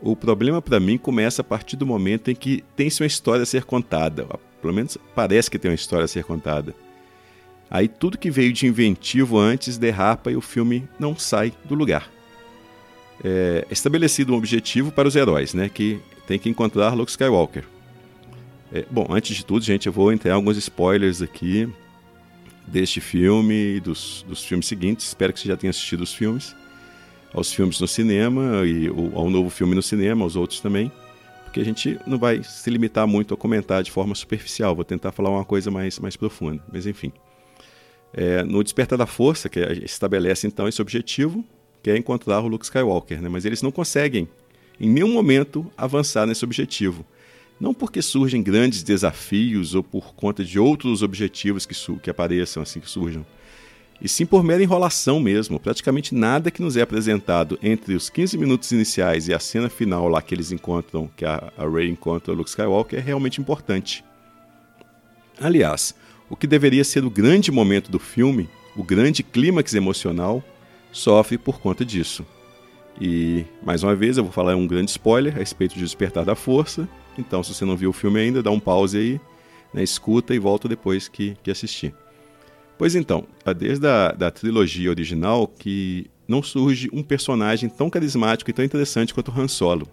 O 0.01 0.15
problema 0.15 0.61
para 0.61 0.79
mim 0.79 0.97
começa 0.97 1.41
a 1.41 1.45
partir 1.45 1.77
do 1.77 1.85
momento 1.85 2.29
em 2.29 2.35
que 2.35 2.63
tem-se 2.75 3.01
uma 3.01 3.07
história 3.07 3.43
a 3.43 3.45
ser 3.45 3.63
contada, 3.63 4.27
pelo 4.61 4.73
menos 4.73 4.97
parece 5.15 5.49
que 5.49 5.57
tem 5.57 5.71
uma 5.71 5.75
história 5.75 6.05
a 6.05 6.07
ser 6.07 6.23
contada. 6.23 6.75
Aí 7.75 7.89
tudo 7.89 8.17
que 8.17 8.31
veio 8.31 8.53
de 8.53 8.65
inventivo 8.65 9.37
antes 9.37 9.77
derrapa 9.77 10.31
e 10.31 10.37
o 10.37 10.39
filme 10.39 10.87
não 10.97 11.13
sai 11.13 11.51
do 11.65 11.75
lugar. 11.75 12.09
É 13.21 13.67
estabelecido 13.69 14.31
um 14.31 14.37
objetivo 14.37 14.93
para 14.93 15.09
os 15.09 15.13
heróis, 15.13 15.53
né, 15.53 15.67
que 15.67 15.99
tem 16.25 16.39
que 16.39 16.47
encontrar 16.47 16.93
Luke 16.93 17.11
Skywalker. 17.11 17.65
É, 18.71 18.85
bom, 18.89 19.07
antes 19.09 19.35
de 19.35 19.45
tudo, 19.45 19.65
gente, 19.65 19.87
eu 19.87 19.91
vou 19.91 20.13
entrar 20.13 20.31
em 20.31 20.33
alguns 20.35 20.55
spoilers 20.55 21.21
aqui 21.21 21.67
deste 22.65 23.01
filme 23.01 23.75
e 23.75 23.79
dos, 23.81 24.25
dos 24.25 24.41
filmes 24.41 24.67
seguintes. 24.67 25.07
Espero 25.07 25.33
que 25.33 25.41
você 25.41 25.49
já 25.49 25.57
tenha 25.57 25.71
assistido 25.71 25.99
os 25.99 26.13
filmes, 26.13 26.55
aos 27.33 27.51
filmes 27.51 27.77
no 27.81 27.89
cinema 27.89 28.65
e 28.65 28.87
ao 28.87 29.29
novo 29.29 29.49
filme 29.49 29.75
no 29.75 29.81
cinema, 29.81 30.23
aos 30.23 30.37
outros 30.37 30.61
também, 30.61 30.89
porque 31.43 31.59
a 31.59 31.65
gente 31.65 31.99
não 32.07 32.17
vai 32.17 32.41
se 32.41 32.69
limitar 32.69 33.05
muito 33.05 33.33
a 33.33 33.37
comentar 33.37 33.83
de 33.83 33.91
forma 33.91 34.15
superficial. 34.15 34.73
Vou 34.73 34.85
tentar 34.85 35.11
falar 35.11 35.29
uma 35.29 35.43
coisa 35.43 35.69
mais, 35.69 35.99
mais 35.99 36.15
profunda, 36.15 36.63
mas 36.71 36.87
enfim. 36.87 37.11
É, 38.17 38.43
no 38.43 38.63
Despertar 38.63 38.97
da 38.97 39.05
Força, 39.05 39.49
que 39.49 39.59
estabelece 39.83 40.47
então 40.47 40.67
esse 40.67 40.81
objetivo, 40.81 41.43
que 41.83 41.91
é 41.91 41.97
encontrar 41.97 42.39
o 42.39 42.47
Luke 42.47 42.63
Skywalker, 42.63 43.21
né? 43.21 43.27
mas 43.27 43.43
eles 43.43 43.61
não 43.61 43.71
conseguem 43.71 44.27
em 44.79 44.89
nenhum 44.89 45.11
momento 45.11 45.69
avançar 45.77 46.25
nesse 46.25 46.45
objetivo. 46.45 47.05
Não 47.59 47.73
porque 47.73 48.01
surgem 48.01 48.41
grandes 48.41 48.83
desafios 48.83 49.75
ou 49.75 49.83
por 49.83 50.13
conta 50.15 50.43
de 50.43 50.57
outros 50.57 51.01
objetivos 51.01 51.65
que, 51.65 51.75
que 51.99 52.09
apareçam 52.09 52.63
assim 52.63 52.79
que 52.79 52.89
surjam, 52.89 53.25
e 54.01 54.09
sim 54.09 54.25
por 54.25 54.43
mera 54.43 54.61
enrolação 54.61 55.19
mesmo. 55.19 55.59
Praticamente 55.59 56.13
nada 56.13 56.51
que 56.51 56.61
nos 56.61 56.75
é 56.75 56.81
apresentado 56.81 57.57
entre 57.61 57.95
os 57.95 58.09
15 58.09 58.37
minutos 58.37 58.71
iniciais 58.71 59.27
e 59.27 59.33
a 59.33 59.39
cena 59.39 59.69
final 59.69 60.07
lá 60.07 60.21
que 60.21 60.35
eles 60.35 60.51
encontram, 60.51 61.09
que 61.15 61.25
a, 61.25 61.51
a 61.57 61.67
Rey 61.67 61.89
encontra 61.89 62.33
o 62.33 62.35
Luke 62.35 62.49
Skywalker, 62.49 62.99
é 62.99 63.01
realmente 63.01 63.39
importante. 63.39 64.03
Aliás, 65.39 65.95
o 66.29 66.35
que 66.35 66.47
deveria 66.47 66.83
ser 66.83 67.05
o 67.05 67.09
grande 67.09 67.51
momento 67.51 67.91
do 67.91 67.99
filme, 67.99 68.49
o 68.75 68.83
grande 68.83 69.23
clímax 69.23 69.73
emocional, 69.73 70.43
sofre 70.91 71.37
por 71.37 71.59
conta 71.59 71.85
disso. 71.85 72.25
E, 72.99 73.45
mais 73.63 73.83
uma 73.83 73.95
vez, 73.95 74.17
eu 74.17 74.23
vou 74.23 74.31
falar 74.31 74.55
um 74.55 74.67
grande 74.67 74.91
spoiler 74.91 75.33
a 75.35 75.39
respeito 75.39 75.75
de 75.75 75.81
Despertar 75.81 76.23
da 76.23 76.35
Força. 76.35 76.87
Então, 77.17 77.43
se 77.43 77.53
você 77.53 77.65
não 77.65 77.75
viu 77.75 77.89
o 77.89 77.93
filme 77.93 78.19
ainda, 78.19 78.41
dá 78.41 78.51
um 78.51 78.59
pause 78.59 78.97
aí, 78.97 79.21
né, 79.73 79.83
escuta 79.83 80.33
e 80.33 80.39
volta 80.39 80.67
depois 80.67 81.07
que, 81.07 81.35
que 81.43 81.51
assistir. 81.51 81.93
Pois 82.77 82.95
então, 82.95 83.25
desde 83.57 83.87
a 83.87 84.11
da 84.11 84.31
trilogia 84.31 84.89
original 84.89 85.47
que 85.47 86.09
não 86.27 86.41
surge 86.41 86.89
um 86.91 87.03
personagem 87.03 87.69
tão 87.69 87.89
carismático 87.89 88.49
e 88.49 88.53
tão 88.53 88.65
interessante 88.65 89.13
quanto 89.13 89.31
Han 89.31 89.47
Solo. 89.47 89.87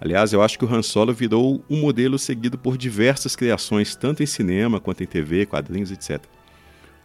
Aliás, 0.00 0.32
eu 0.32 0.40
acho 0.40 0.58
que 0.58 0.64
o 0.64 0.74
Han 0.74 0.82
Solo 0.82 1.12
virou 1.12 1.62
um 1.68 1.78
modelo 1.78 2.18
seguido 2.18 2.56
por 2.56 2.78
diversas 2.78 3.36
criações, 3.36 3.94
tanto 3.94 4.22
em 4.22 4.26
cinema 4.26 4.80
quanto 4.80 5.02
em 5.02 5.06
TV, 5.06 5.44
quadrinhos, 5.44 5.92
etc. 5.92 6.22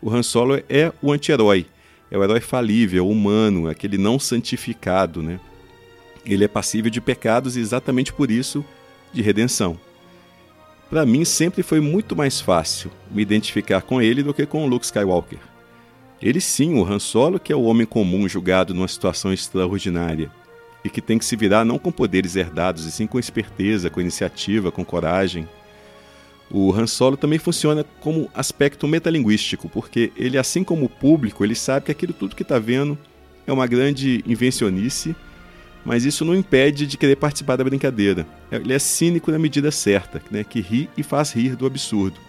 O 0.01 0.09
Han 0.09 0.23
Solo 0.23 0.63
é 0.69 0.93
o 1.01 1.11
anti-herói, 1.11 1.65
é 2.09 2.17
o 2.17 2.23
herói 2.23 2.39
falível, 2.39 3.09
humano, 3.09 3.67
aquele 3.67 3.97
não 3.97 4.17
santificado, 4.17 5.21
né? 5.21 5.41
Ele 6.25 6.45
é 6.45 6.47
passível 6.47 6.89
de 6.89 7.01
pecados 7.01 7.57
e 7.57 7.59
exatamente 7.59 8.13
por 8.13 8.31
isso 8.31 8.63
de 9.11 9.21
redenção. 9.21 9.77
Para 10.89 11.05
mim 11.05 11.25
sempre 11.25 11.63
foi 11.63 11.81
muito 11.81 12.15
mais 12.15 12.39
fácil 12.39 12.89
me 13.11 13.21
identificar 13.21 13.81
com 13.81 14.01
ele 14.01 14.23
do 14.23 14.33
que 14.33 14.45
com 14.45 14.63
o 14.63 14.67
Luke 14.67 14.85
Skywalker. 14.85 15.39
Ele 16.21 16.39
sim, 16.39 16.75
o 16.75 16.85
Han 16.85 16.99
Solo, 16.99 17.39
que 17.39 17.51
é 17.51 17.55
o 17.55 17.63
homem 17.63 17.85
comum 17.85 18.27
julgado 18.29 18.73
numa 18.73 18.87
situação 18.87 19.33
extraordinária 19.33 20.31
e 20.85 20.89
que 20.89 21.01
tem 21.01 21.17
que 21.17 21.25
se 21.25 21.35
virar 21.35 21.65
não 21.65 21.79
com 21.79 21.91
poderes 21.91 22.35
herdados, 22.35 22.85
e 22.85 22.91
sim 22.91 23.07
com 23.07 23.17
esperteza, 23.17 23.89
com 23.89 23.99
iniciativa, 23.99 24.71
com 24.71 24.85
coragem. 24.85 25.49
O 26.49 26.71
Han 26.71 26.85
Solo 26.85 27.17
também 27.17 27.39
funciona 27.39 27.83
como 27.99 28.29
aspecto 28.35 28.87
metalinguístico, 28.87 29.67
porque 29.67 30.11
ele, 30.15 30.37
assim 30.37 30.63
como 30.63 30.85
o 30.85 30.89
público, 30.89 31.43
ele 31.43 31.55
sabe 31.55 31.87
que 31.87 31.91
aquilo 31.91 32.13
tudo 32.13 32.35
que 32.35 32.43
está 32.43 32.59
vendo 32.59 32.95
é 33.47 33.51
uma 33.51 33.65
grande 33.65 34.23
invencionice, 34.27 35.15
mas 35.83 36.05
isso 36.05 36.23
não 36.23 36.35
impede 36.35 36.85
de 36.85 36.97
querer 36.97 37.15
participar 37.15 37.55
da 37.55 37.63
brincadeira. 37.63 38.27
Ele 38.51 38.71
é 38.71 38.77
cínico 38.77 39.31
na 39.31 39.39
medida 39.39 39.71
certa, 39.71 40.21
né, 40.29 40.43
que 40.43 40.61
ri 40.61 40.87
e 40.95 41.01
faz 41.01 41.31
rir 41.31 41.55
do 41.55 41.65
absurdo. 41.65 42.19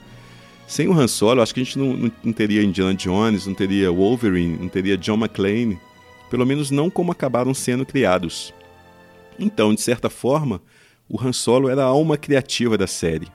Sem 0.67 0.89
o 0.89 0.99
Han 0.99 1.09
Solo, 1.09 1.43
acho 1.43 1.53
que 1.53 1.61
a 1.61 1.65
gente 1.65 1.79
não, 1.79 1.95
não, 1.95 2.13
não 2.25 2.33
teria 2.33 2.63
Indiana 2.63 2.95
Jones, 2.95 3.47
não 3.47 3.55
teria 3.55 3.93
Wolverine, 3.93 4.57
não 4.57 4.69
teria 4.69 4.97
John 4.97 5.19
McClane, 5.19 5.79
pelo 6.31 6.47
menos 6.47 6.71
não 6.71 6.91
como 6.91 7.13
acabaram 7.13 7.55
sendo 7.55 7.87
criados. 7.87 8.53
Então, 9.39 9.75
de 9.75 9.81
certa 9.81 10.09
forma, 10.09 10.61
o 11.09 11.21
Han 11.21 11.33
Solo 11.33 11.69
era 11.69 11.83
a 11.83 11.87
alma 11.87 12.17
criativa 12.17 12.77
da 12.77 12.87
série. 12.87 13.29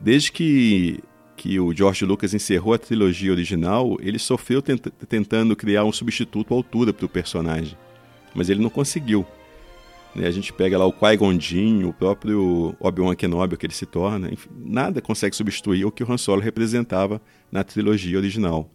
Desde 0.00 0.30
que, 0.30 1.00
que 1.36 1.58
o 1.58 1.74
George 1.74 2.04
Lucas 2.04 2.32
encerrou 2.34 2.72
a 2.72 2.78
trilogia 2.78 3.32
original, 3.32 3.96
ele 4.00 4.18
sofreu 4.18 4.62
tent 4.62 4.86
tentando 5.08 5.56
criar 5.56 5.84
um 5.84 5.92
substituto 5.92 6.54
à 6.54 6.56
altura 6.56 6.92
para 6.92 7.06
o 7.06 7.08
personagem, 7.08 7.76
mas 8.34 8.48
ele 8.48 8.62
não 8.62 8.70
conseguiu. 8.70 9.26
Né? 10.14 10.26
A 10.26 10.30
gente 10.30 10.52
pega 10.52 10.78
lá 10.78 10.86
o 10.86 10.92
Qui-Gon 10.92 11.38
Jinn, 11.38 11.84
o 11.84 11.92
próprio 11.92 12.74
Obi-Wan 12.80 13.14
Kenobi 13.14 13.56
que 13.56 13.66
ele 13.66 13.74
se 13.74 13.86
torna, 13.86 14.32
enfim, 14.32 14.48
nada 14.56 15.02
consegue 15.02 15.34
substituir 15.34 15.84
o 15.84 15.90
que 15.90 16.02
o 16.02 16.10
Han 16.10 16.16
Solo 16.16 16.40
representava 16.40 17.20
na 17.50 17.64
trilogia 17.64 18.16
original. 18.16 18.70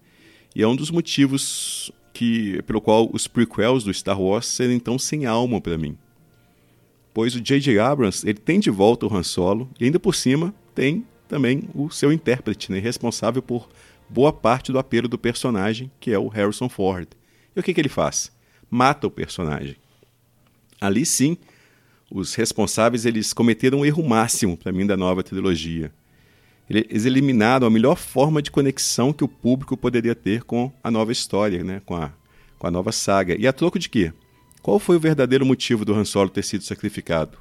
E 0.56 0.62
é 0.62 0.68
um 0.68 0.76
dos 0.76 0.92
motivos 0.92 1.92
que 2.14 2.62
pelo 2.64 2.80
qual 2.80 3.10
os 3.12 3.28
prequels 3.28 3.84
do 3.84 3.94
Star 3.94 4.22
Wars 4.22 4.46
serem 4.46 4.80
tão 4.80 5.00
sem 5.00 5.26
alma 5.26 5.60
para 5.60 5.78
mim. 5.78 5.98
Pois 7.14 7.36
o 7.36 7.42
J.J. 7.42 7.80
Abrams 7.80 8.24
ele 8.26 8.40
tem 8.40 8.60
de 8.60 8.70
volta 8.70 9.06
o 9.06 9.14
Han 9.14 9.24
Solo 9.24 9.70
e 9.80 9.86
ainda 9.86 10.00
por 10.00 10.16
cima 10.16 10.54
tem 10.74 11.06
também 11.28 11.64
o 11.74 11.90
seu 11.90 12.14
intérprete, 12.14 12.72
né, 12.72 12.80
responsável 12.80 13.42
por 13.42 13.68
boa 14.08 14.32
parte 14.32 14.72
do 14.72 14.78
apelo 14.78 15.08
do 15.08 15.18
personagem, 15.18 15.92
que 16.00 16.12
é 16.12 16.20
o 16.20 16.28
Harrison 16.28 16.70
Ford. 16.70 17.08
E 17.56 17.60
o 17.60 17.64
que, 17.64 17.74
que 17.74 17.82
ele 17.82 17.90
faz? 17.90 18.32
Mata 18.70 19.08
o 19.08 19.12
personagem. 19.12 19.76
Ali 20.80 21.06
sim, 21.06 21.38
os 22.12 22.36
responsáveis 22.36 23.06
eles 23.06 23.34
cometeram 23.34 23.80
um 23.80 23.86
erro 23.86 24.08
máximo 24.08 24.56
para 24.56 24.72
mim 24.72 24.86
da 24.86 24.96
nova 24.96 25.24
trilogia. 25.24 25.92
Eles 26.74 27.06
eliminaram 27.06 27.68
a 27.68 27.70
melhor 27.70 27.96
forma 27.96 28.42
de 28.42 28.50
conexão 28.50 29.14
que 29.14 29.24
o 29.24 29.28
público 29.28 29.78
poderia 29.78 30.16
ter 30.16 30.44
com 30.44 30.72
a 30.84 30.90
nova 30.90 31.12
história, 31.12 31.64
né? 31.64 31.82
com, 31.86 31.96
a, 31.96 32.12
com 32.58 32.66
a 32.66 32.72
nova 32.72 32.92
saga. 32.92 33.36
E 33.40 33.46
a 33.46 33.54
troco 33.54 33.78
de 33.78 33.90
quê? 33.90 34.12
Qual 34.62 34.80
foi 34.80 34.96
o 34.96 35.00
verdadeiro 35.00 35.46
motivo 35.46 35.86
do 35.86 35.94
Han 35.94 36.06
Solo 36.06 36.30
ter 36.30 36.44
sido 36.44 36.64
sacrificado? 36.64 37.38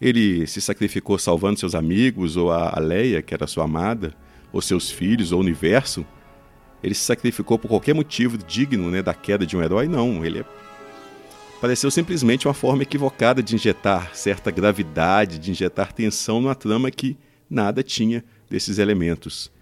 Ele 0.00 0.46
se 0.48 0.60
sacrificou 0.60 1.16
salvando 1.18 1.60
seus 1.60 1.76
amigos, 1.76 2.36
ou 2.36 2.50
a 2.50 2.76
Leia, 2.80 3.22
que 3.22 3.32
era 3.32 3.46
sua 3.46 3.64
amada, 3.64 4.12
ou 4.52 4.60
seus 4.60 4.90
filhos, 4.90 5.30
ou 5.30 5.38
o 5.38 5.40
universo. 5.40 6.04
Ele 6.82 6.94
se 6.94 7.04
sacrificou 7.04 7.56
por 7.56 7.68
qualquer 7.68 7.94
motivo 7.94 8.36
digno 8.36 8.90
né, 8.90 9.00
da 9.00 9.14
queda 9.14 9.46
de 9.46 9.56
um 9.56 9.62
herói? 9.62 9.86
Não. 9.86 10.24
Ele 10.24 10.40
é... 10.40 10.44
pareceu 11.60 11.88
simplesmente 11.88 12.48
uma 12.48 12.54
forma 12.54 12.82
equivocada 12.82 13.40
de 13.40 13.54
injetar 13.54 14.10
certa 14.16 14.50
gravidade, 14.50 15.38
de 15.38 15.52
injetar 15.52 15.92
tensão 15.92 16.40
numa 16.40 16.56
trama 16.56 16.90
que 16.90 17.16
nada 17.52 17.82
tinha 17.82 18.24
desses 18.48 18.78
elementos. 18.78 19.52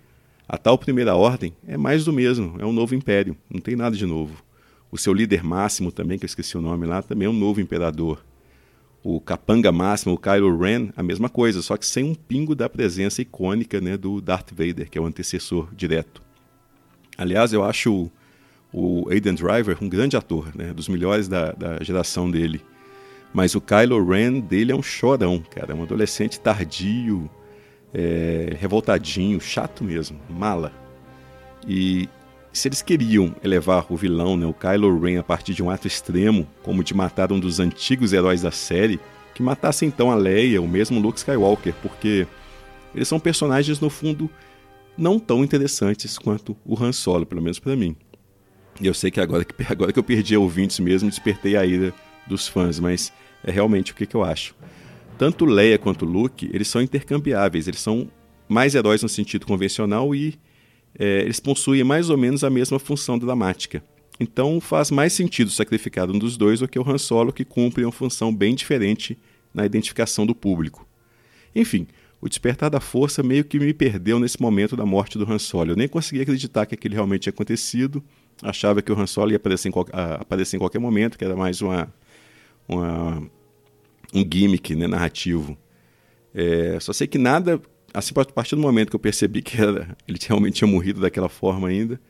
A 0.48 0.56
tal 0.56 0.78
primeira 0.78 1.14
ordem 1.14 1.52
é 1.66 1.76
mais 1.76 2.04
do 2.04 2.12
mesmo, 2.12 2.56
é 2.58 2.64
um 2.64 2.72
novo 2.72 2.94
império, 2.94 3.36
não 3.48 3.60
tem 3.60 3.76
nada 3.76 3.96
de 3.96 4.06
novo. 4.06 4.42
O 4.90 4.98
seu 4.98 5.12
líder 5.12 5.44
máximo 5.44 5.92
também, 5.92 6.18
que 6.18 6.24
eu 6.24 6.28
esqueci 6.28 6.56
o 6.56 6.60
nome 6.60 6.86
lá, 6.86 7.02
também 7.02 7.26
é 7.26 7.30
um 7.30 7.38
novo 7.38 7.60
imperador. 7.60 8.24
O 9.02 9.20
capanga 9.20 9.70
máximo, 9.70 10.14
o 10.14 10.18
Kylo 10.18 10.58
Ren, 10.58 10.90
a 10.96 11.02
mesma 11.02 11.28
coisa, 11.28 11.62
só 11.62 11.76
que 11.76 11.86
sem 11.86 12.04
um 12.04 12.14
pingo 12.14 12.54
da 12.54 12.68
presença 12.68 13.22
icônica 13.22 13.80
né, 13.80 13.96
do 13.96 14.20
Darth 14.20 14.50
Vader, 14.50 14.90
que 14.90 14.98
é 14.98 15.00
o 15.00 15.06
antecessor 15.06 15.68
direto. 15.74 16.22
Aliás, 17.16 17.52
eu 17.52 17.62
acho 17.62 18.10
o 18.72 19.08
Aiden 19.10 19.34
Driver 19.34 19.78
um 19.80 19.88
grande 19.88 20.16
ator, 20.16 20.50
né, 20.54 20.72
dos 20.72 20.88
melhores 20.88 21.28
da, 21.28 21.52
da 21.52 21.82
geração 21.82 22.30
dele. 22.30 22.60
Mas 23.32 23.54
o 23.54 23.60
Kylo 23.60 24.04
Ren 24.04 24.40
dele 24.40 24.72
é 24.72 24.76
um 24.76 24.82
chorão, 24.82 25.42
cara, 25.50 25.72
é 25.72 25.74
um 25.74 25.82
adolescente 25.82 26.40
tardio, 26.40 27.30
é, 27.92 28.56
revoltadinho, 28.58 29.40
chato 29.40 29.84
mesmo, 29.84 30.18
mala. 30.28 30.72
E 31.66 32.08
se 32.52 32.68
eles 32.68 32.82
queriam 32.82 33.34
elevar 33.42 33.86
o 33.90 33.96
vilão, 33.96 34.36
né, 34.36 34.46
o 34.46 34.54
Kylo 34.54 34.98
Ren, 34.98 35.18
a 35.18 35.22
partir 35.22 35.54
de 35.54 35.62
um 35.62 35.70
ato 35.70 35.86
extremo, 35.86 36.46
como 36.62 36.82
de 36.82 36.94
matar 36.94 37.32
um 37.32 37.38
dos 37.38 37.60
antigos 37.60 38.12
heróis 38.12 38.42
da 38.42 38.50
série, 38.50 38.98
que 39.34 39.42
matasse 39.42 39.84
então 39.84 40.10
a 40.10 40.14
Leia, 40.14 40.60
o 40.60 40.68
mesmo 40.68 41.00
Luke 41.00 41.18
Skywalker, 41.18 41.74
porque 41.82 42.26
eles 42.94 43.08
são 43.08 43.20
personagens, 43.20 43.80
no 43.80 43.88
fundo, 43.88 44.28
não 44.96 45.18
tão 45.18 45.44
interessantes 45.44 46.18
quanto 46.18 46.56
o 46.64 46.82
Han 46.82 46.92
Solo, 46.92 47.24
pelo 47.24 47.40
menos 47.40 47.58
para 47.58 47.76
mim. 47.76 47.96
E 48.80 48.86
eu 48.86 48.94
sei 48.94 49.10
que 49.10 49.20
agora, 49.20 49.44
que 49.44 49.54
agora 49.70 49.92
que 49.92 49.98
eu 49.98 50.04
perdi 50.04 50.36
ouvintes 50.36 50.78
mesmo, 50.80 51.08
despertei 51.08 51.56
a 51.56 51.64
ira 51.64 51.92
dos 52.26 52.48
fãs, 52.48 52.80
mas 52.80 53.12
é 53.44 53.50
realmente 53.50 53.92
o 53.92 53.94
que, 53.94 54.06
que 54.06 54.14
eu 54.14 54.24
acho. 54.24 54.54
Tanto 55.20 55.44
Leia 55.44 55.76
quanto 55.76 56.06
Luke, 56.06 56.48
eles 56.50 56.66
são 56.66 56.80
intercambiáveis, 56.80 57.68
eles 57.68 57.80
são 57.80 58.10
mais 58.48 58.74
heróis 58.74 59.02
no 59.02 59.08
sentido 59.08 59.44
convencional 59.44 60.14
e 60.14 60.34
é, 60.98 61.20
eles 61.20 61.38
possuem 61.38 61.84
mais 61.84 62.08
ou 62.08 62.16
menos 62.16 62.42
a 62.42 62.48
mesma 62.48 62.78
função 62.78 63.18
dramática. 63.18 63.84
Então 64.18 64.58
faz 64.62 64.90
mais 64.90 65.12
sentido 65.12 65.50
sacrificar 65.50 66.10
um 66.10 66.18
dos 66.18 66.38
dois 66.38 66.60
do 66.60 66.66
que 66.66 66.78
o 66.78 66.90
Han 66.90 66.96
Solo, 66.96 67.34
que 67.34 67.44
cumpre 67.44 67.84
uma 67.84 67.92
função 67.92 68.34
bem 68.34 68.54
diferente 68.54 69.18
na 69.52 69.66
identificação 69.66 70.24
do 70.24 70.34
público. 70.34 70.88
Enfim, 71.54 71.86
o 72.18 72.26
despertar 72.26 72.70
da 72.70 72.80
força 72.80 73.22
meio 73.22 73.44
que 73.44 73.58
me 73.58 73.74
perdeu 73.74 74.18
nesse 74.18 74.40
momento 74.40 74.74
da 74.74 74.86
morte 74.86 75.18
do 75.18 75.30
Han 75.30 75.38
Solo. 75.38 75.72
Eu 75.72 75.76
nem 75.76 75.86
conseguia 75.86 76.22
acreditar 76.22 76.64
que 76.64 76.74
aquilo 76.74 76.94
realmente 76.94 77.24
tinha 77.24 77.30
acontecido. 77.30 78.02
Achava 78.42 78.80
que 78.80 78.90
o 78.90 78.98
Han 78.98 79.06
Solo 79.06 79.32
ia 79.32 79.36
aparecer 79.36 79.68
em, 79.68 79.72
aparecer 80.18 80.56
em 80.56 80.60
qualquer 80.60 80.78
momento, 80.78 81.18
que 81.18 81.24
era 81.26 81.36
mais 81.36 81.60
uma, 81.60 81.92
uma 82.66 83.30
um 84.14 84.20
gimmick 84.20 84.74
né, 84.74 84.86
narrativo. 84.86 85.56
É, 86.34 86.78
só 86.80 86.92
sei 86.92 87.06
que 87.06 87.18
nada 87.18 87.60
assim, 87.92 88.12
a 88.16 88.24
partir 88.24 88.54
do 88.54 88.62
momento 88.62 88.90
que 88.90 88.96
eu 88.96 89.00
percebi 89.00 89.42
que 89.42 89.60
era, 89.60 89.96
ele 90.06 90.18
realmente 90.26 90.54
tinha 90.54 90.68
morrido 90.68 91.00
daquela 91.00 91.28
forma 91.28 91.68
ainda, 91.68 92.00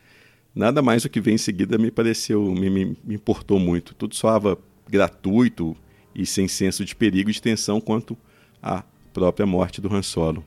nada 0.54 0.82
mais 0.82 1.04
o 1.04 1.08
que 1.08 1.20
vem 1.20 1.34
em 1.34 1.38
seguida 1.38 1.78
me 1.78 1.90
pareceu, 1.90 2.42
me, 2.52 2.68
me, 2.68 2.96
me 3.04 3.14
importou 3.14 3.58
muito. 3.58 3.94
Tudo 3.94 4.14
soava 4.14 4.58
gratuito 4.88 5.76
e 6.14 6.26
sem 6.26 6.48
senso 6.48 6.84
de 6.84 6.94
perigo 6.94 7.30
e 7.30 7.32
de 7.32 7.40
tensão 7.40 7.80
quanto 7.80 8.16
à 8.62 8.84
própria 9.12 9.46
morte 9.46 9.80
do 9.80 9.94
Han 9.94 10.02
Solo. 10.02 10.44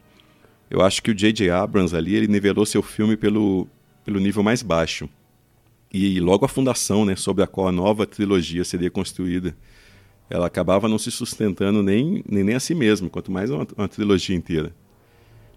Eu 0.70 0.82
acho 0.82 1.02
que 1.02 1.12
o 1.12 1.16
J.J. 1.16 1.50
Abrams 1.52 1.96
ali, 1.96 2.16
ele 2.16 2.28
nivelou 2.28 2.66
seu 2.66 2.82
filme 2.82 3.16
pelo, 3.16 3.68
pelo 4.04 4.20
nível 4.20 4.44
mais 4.44 4.62
baixo. 4.62 5.08
E 5.94 6.20
logo 6.20 6.46
a 6.46 6.50
fundação, 6.50 7.06
né, 7.06 7.16
sobre 7.16 7.44
a 7.44 7.48
qual 7.48 7.68
a 7.68 7.72
nova 7.72 8.08
trilogia 8.08 8.64
seria 8.64 8.90
construída, 8.90 9.56
ela 10.30 10.48
acabava 10.48 10.88
não 10.88 10.98
se 10.98 11.12
sustentando 11.12 11.84
nem, 11.84 12.24
nem, 12.28 12.44
nem 12.44 12.56
a 12.56 12.60
si 12.60 12.74
mesma, 12.74 13.10
quanto 13.10 13.32
mais 13.32 13.50
uma, 13.50 13.68
uma 13.78 13.88
trilogia 13.88 14.36
inteira. 14.36 14.74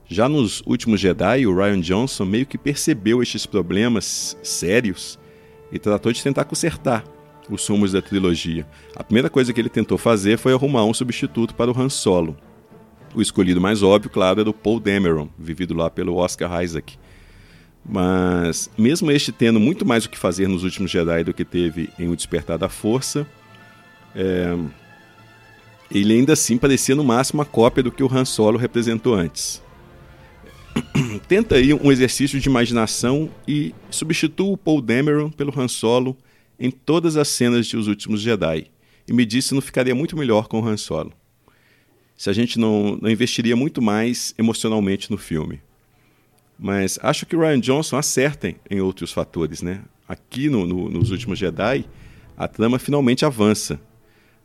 Já 0.09 0.29
nos 0.29 0.63
últimos 0.67 1.01
Jedi, 1.01 1.47
o 1.47 1.57
Ryan 1.57 1.81
Johnson 1.81 2.25
meio 2.25 2.47
que 2.47 2.57
percebeu 2.57 3.23
estes 3.23 3.45
problemas 3.45 4.37
sérios 4.43 5.19
e 5.73 5.79
tratou 5.79 6.13
de 6.13 6.23
tentar 6.23 6.45
consertar 6.45 7.05
os 7.51 7.67
rumos 7.67 7.93
da 7.93 8.01
trilogia. 8.01 8.67
A 8.95 9.03
primeira 9.03 9.29
coisa 9.29 9.53
que 9.53 9.61
ele 9.61 9.69
tentou 9.69 9.99
fazer 9.99 10.39
foi 10.39 10.53
arrumar 10.53 10.85
um 10.85 10.95
substituto 10.95 11.55
para 11.55 11.71
o 11.71 11.81
Han 11.81 11.89
Solo. 11.89 12.37
O 13.15 13.23
escolhido 13.23 13.61
mais 13.61 13.83
óbvio, 13.83 14.11
claro, 14.11 14.41
era 14.41 14.51
o 14.51 14.55
Paul 14.55 14.79
Dameron, 14.79 15.29
vivido 15.39 15.75
lá 15.75 15.89
pelo 15.89 16.17
Oscar 16.17 16.63
Isaac. 16.63 16.99
Mas, 17.89 18.71
mesmo 18.77 19.11
este 19.11 19.33
tendo 19.33 19.59
muito 19.59 19.87
mais 19.87 20.05
o 20.05 20.11
que 20.11 20.19
fazer 20.19 20.49
nos 20.49 20.65
últimos 20.65 20.91
Jedi 20.91 21.25
do 21.25 21.33
que 21.33 21.45
teve 21.45 21.89
em 21.99 22.09
O 22.09 22.17
Despertar 22.17 22.59
da 22.59 22.69
Força, 22.69 23.27
é... 24.17 24.59
ele 25.91 26.15
ainda 26.15 26.33
assim 26.33 26.59
parecia 26.59 26.97
no 26.97 27.05
máximo 27.05 27.43
a 27.43 27.45
cópia 27.45 27.83
do 27.83 27.93
que 27.93 28.03
o 28.03 28.13
Han 28.13 28.25
Solo 28.25 28.59
representou 28.59 29.15
antes. 29.15 29.63
tenta 31.29 31.57
aí 31.57 31.73
um 31.73 31.91
exercício 31.91 32.41
de 32.41 32.49
imaginação 32.49 33.31
e 33.47 33.75
substitua 33.91 34.53
o 34.53 34.57
Paul 34.57 34.81
Dameron 34.81 35.31
pelo 35.31 35.59
Han 35.59 35.69
Solo 35.69 36.17
em 36.59 36.71
todas 36.71 37.17
as 37.17 37.29
cenas 37.29 37.67
de 37.67 37.77
Os 37.77 37.87
Últimos 37.87 38.21
Jedi. 38.21 38.71
E 39.09 39.13
me 39.13 39.25
disse 39.25 39.49
se 39.49 39.55
não 39.55 39.61
ficaria 39.61 39.95
muito 39.95 40.17
melhor 40.17 40.49
com 40.49 40.61
o 40.61 40.67
Han 40.67 40.77
Solo. 40.77 41.13
Se 42.17 42.31
a 42.31 42.33
gente 42.33 42.59
não, 42.59 42.99
não 43.01 43.11
investiria 43.11 43.55
muito 43.55 43.83
mais 43.83 44.35
emocionalmente 44.39 45.11
no 45.11 45.19
filme. 45.19 45.61
Mas 46.59 46.99
acho 47.03 47.27
que 47.27 47.37
o 47.37 47.41
Ryan 47.41 47.61
Johnson 47.61 47.97
acerta 47.99 48.55
em 48.71 48.81
outros 48.81 49.13
fatores, 49.13 49.61
né? 49.61 49.83
Aqui 50.09 50.49
no, 50.49 50.67
no, 50.67 50.89
nos 50.89 51.11
Últimos 51.11 51.39
Jedi, 51.39 51.85
a 52.37 52.49
trama 52.49 52.79
finalmente 52.79 53.25
avança. 53.25 53.79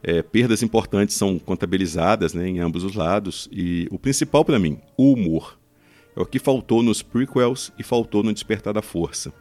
É, 0.03 0.21
perdas 0.21 0.63
importantes 0.63 1.15
são 1.15 1.37
contabilizadas 1.37 2.33
né, 2.33 2.47
em 2.47 2.59
ambos 2.59 2.83
os 2.83 2.95
lados. 2.95 3.47
E 3.51 3.87
o 3.91 3.99
principal 3.99 4.43
para 4.43 4.59
mim, 4.59 4.79
o 4.97 5.13
humor. 5.13 5.59
É 6.15 6.21
o 6.21 6.25
que 6.25 6.39
faltou 6.39 6.83
nos 6.83 7.01
prequels 7.01 7.71
e 7.79 7.83
faltou 7.83 8.21
no 8.23 8.33
Despertar 8.33 8.73
da 8.73 8.81
Força. 8.81 9.31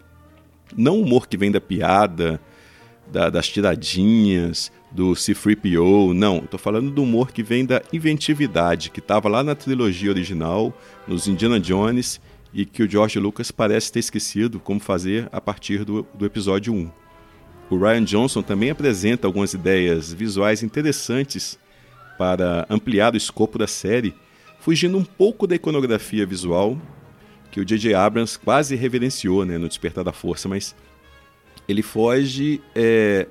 Não 0.76 0.98
o 0.98 1.02
humor 1.02 1.26
que 1.26 1.36
vem 1.36 1.50
da 1.50 1.60
piada, 1.60 2.40
da, 3.10 3.28
das 3.28 3.48
tiradinhas, 3.48 4.70
do 4.90 5.14
C-3PO, 5.14 6.12
não. 6.12 6.38
Estou 6.38 6.58
falando 6.58 6.90
do 6.90 7.02
humor 7.02 7.32
que 7.32 7.42
vem 7.42 7.64
da 7.64 7.82
inventividade, 7.92 8.90
que 8.90 9.00
estava 9.00 9.28
lá 9.28 9.42
na 9.42 9.54
trilogia 9.54 10.10
original, 10.10 10.72
nos 11.06 11.28
Indiana 11.28 11.60
Jones, 11.60 12.20
e 12.52 12.64
que 12.64 12.82
o 12.82 12.90
George 12.90 13.18
Lucas 13.18 13.50
parece 13.50 13.92
ter 13.92 14.00
esquecido 14.00 14.58
como 14.58 14.80
fazer 14.80 15.28
a 15.32 15.40
partir 15.40 15.84
do, 15.84 16.06
do 16.14 16.26
episódio 16.26 16.72
1. 16.72 16.90
O 17.70 17.78
Ryan 17.78 18.02
Johnson 18.02 18.42
também 18.42 18.70
apresenta 18.70 19.28
algumas 19.28 19.54
ideias 19.54 20.12
visuais 20.12 20.62
interessantes 20.62 21.56
para 22.18 22.66
ampliar 22.68 23.14
o 23.14 23.16
escopo 23.16 23.56
da 23.56 23.68
série 23.68 24.12
fugindo 24.58 24.98
um 24.98 25.04
pouco 25.04 25.46
da 25.46 25.54
iconografia 25.54 26.26
visual 26.26 26.76
que 27.50 27.60
o 27.60 27.64
J.J. 27.64 27.94
Abrams 27.94 28.38
quase 28.38 28.76
reverenciou 28.76 29.44
né, 29.44 29.56
no 29.56 29.68
Despertar 29.68 30.04
da 30.04 30.12
Força, 30.12 30.48
mas 30.48 30.74
ele 31.68 31.82
foge 31.82 32.60
é, 32.74 33.26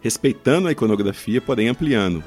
respeitando 0.00 0.68
a 0.68 0.72
iconografia, 0.72 1.40
porém 1.40 1.68
ampliando. 1.68 2.22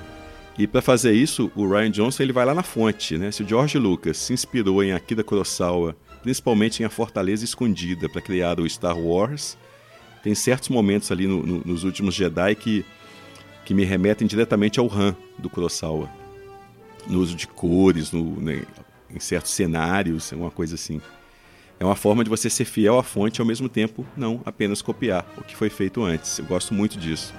E 0.58 0.68
para 0.68 0.82
fazer 0.82 1.14
isso, 1.14 1.52
o 1.56 1.68
Ryan 1.68 1.92
Johnson 1.92 2.24
ele 2.24 2.34
vai 2.34 2.46
lá 2.46 2.54
na 2.54 2.64
fonte. 2.64 3.18
Né? 3.18 3.32
Se 3.32 3.44
o 3.44 3.48
George 3.48 3.78
Lucas 3.78 4.18
se 4.18 4.34
inspirou 4.34 4.84
em 4.84 4.92
Akira 4.92 5.24
Kurosawa, 5.24 5.96
principalmente 6.22 6.82
em 6.82 6.86
A 6.86 6.90
Fortaleza 6.90 7.46
Escondida, 7.46 8.10
para 8.10 8.22
criar 8.22 8.60
o 8.60 8.70
Star 8.70 8.98
Wars, 8.98 9.58
tem 10.23 10.36
certos 10.36 10.69
momentos 10.69 11.12
ali 11.12 11.27
no, 11.27 11.43
no, 11.43 11.62
nos 11.65 11.84
últimos 11.84 12.15
Jedi 12.15 12.55
que, 12.55 12.86
que 13.65 13.73
me 13.73 13.84
remetem 13.84 14.27
diretamente 14.27 14.79
ao 14.79 14.91
Han 14.91 15.15
do 15.38 15.49
Kurosawa 15.49 16.10
no 17.07 17.19
uso 17.19 17.36
de 17.36 17.47
cores, 17.47 18.12
no, 18.12 18.39
né, 18.39 18.63
em 19.10 19.19
certos 19.19 19.51
cenários, 19.51 20.31
uma 20.31 20.51
coisa 20.51 20.75
assim. 20.75 21.01
É 21.79 21.86
uma 21.86 21.95
forma 21.95 22.23
de 22.23 22.29
você 22.29 22.49
ser 22.49 22.65
fiel 22.65 22.99
à 22.99 23.03
fonte 23.03 23.38
e 23.38 23.41
ao 23.41 23.45
mesmo 23.45 23.67
tempo 23.67 24.05
não 24.15 24.41
apenas 24.45 24.81
copiar 24.81 25.25
o 25.38 25.43
que 25.43 25.55
foi 25.55 25.69
feito 25.69 26.03
antes. 26.03 26.38
Eu 26.38 26.45
gosto 26.45 26.73
muito 26.73 26.97
disso. 26.97 27.34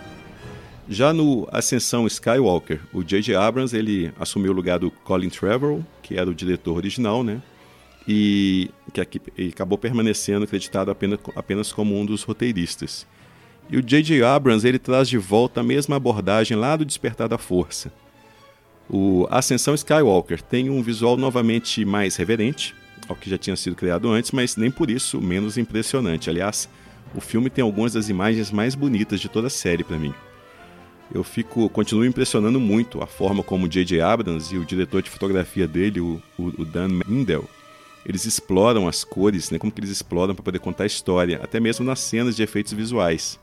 Já 0.88 1.12
no 1.12 1.48
Ascensão 1.52 2.06
Skywalker, 2.08 2.80
o 2.92 3.04
J.J. 3.04 3.36
Abrams 3.36 3.74
ele 3.76 4.12
assumiu 4.18 4.50
o 4.50 4.54
lugar 4.54 4.80
do 4.80 4.90
Colin 4.90 5.28
Trevorrow, 5.28 5.84
que 6.02 6.18
era 6.18 6.28
o 6.28 6.34
diretor 6.34 6.76
original, 6.76 7.22
né? 7.22 7.40
E 8.06 8.70
que 8.92 9.00
aqui, 9.00 9.20
e 9.38 9.48
acabou 9.48 9.78
permanecendo 9.78 10.44
acreditado 10.44 10.90
apenas, 10.90 11.20
apenas 11.36 11.72
como 11.72 11.98
um 11.98 12.04
dos 12.04 12.22
roteiristas. 12.22 13.06
E 13.70 13.76
o 13.76 13.82
J.J. 13.82 14.22
Abrams 14.24 14.66
ele 14.66 14.78
traz 14.78 15.08
de 15.08 15.18
volta 15.18 15.60
a 15.60 15.64
mesma 15.64 15.96
abordagem 15.96 16.56
lá 16.56 16.76
do 16.76 16.84
Despertar 16.84 17.28
da 17.28 17.38
Força. 17.38 17.92
O 18.90 19.26
Ascensão 19.30 19.74
Skywalker 19.74 20.42
tem 20.42 20.68
um 20.68 20.82
visual 20.82 21.16
novamente 21.16 21.84
mais 21.84 22.16
reverente 22.16 22.74
ao 23.08 23.16
que 23.16 23.30
já 23.30 23.38
tinha 23.38 23.56
sido 23.56 23.76
criado 23.76 24.10
antes, 24.10 24.30
mas 24.30 24.56
nem 24.56 24.70
por 24.70 24.90
isso 24.90 25.20
menos 25.20 25.56
impressionante. 25.56 26.28
Aliás, 26.28 26.68
o 27.14 27.20
filme 27.20 27.50
tem 27.50 27.62
algumas 27.62 27.92
das 27.92 28.08
imagens 28.08 28.50
mais 28.50 28.74
bonitas 28.74 29.20
de 29.20 29.28
toda 29.28 29.46
a 29.46 29.50
série 29.50 29.84
para 29.84 29.98
mim. 29.98 30.14
Eu 31.14 31.22
fico, 31.22 31.68
continuo 31.68 32.06
impressionando 32.06 32.58
muito 32.58 33.02
a 33.02 33.06
forma 33.06 33.42
como 33.42 33.68
J.J. 33.68 34.00
Abrams 34.00 34.54
e 34.54 34.58
o 34.58 34.64
diretor 34.64 35.02
de 35.02 35.10
fotografia 35.10 35.68
dele, 35.68 36.00
o, 36.00 36.22
o 36.38 36.64
Dan 36.64 36.88
Mindel, 37.06 37.48
eles 38.04 38.24
exploram 38.24 38.88
as 38.88 39.04
cores, 39.04 39.50
né, 39.50 39.58
como 39.58 39.72
que 39.72 39.80
eles 39.80 39.90
exploram 39.90 40.34
para 40.34 40.44
poder 40.44 40.58
contar 40.58 40.84
a 40.84 40.86
história, 40.86 41.40
até 41.42 41.60
mesmo 41.60 41.84
nas 41.84 42.00
cenas 42.00 42.34
de 42.34 42.42
efeitos 42.42 42.72
visuais. 42.72 43.38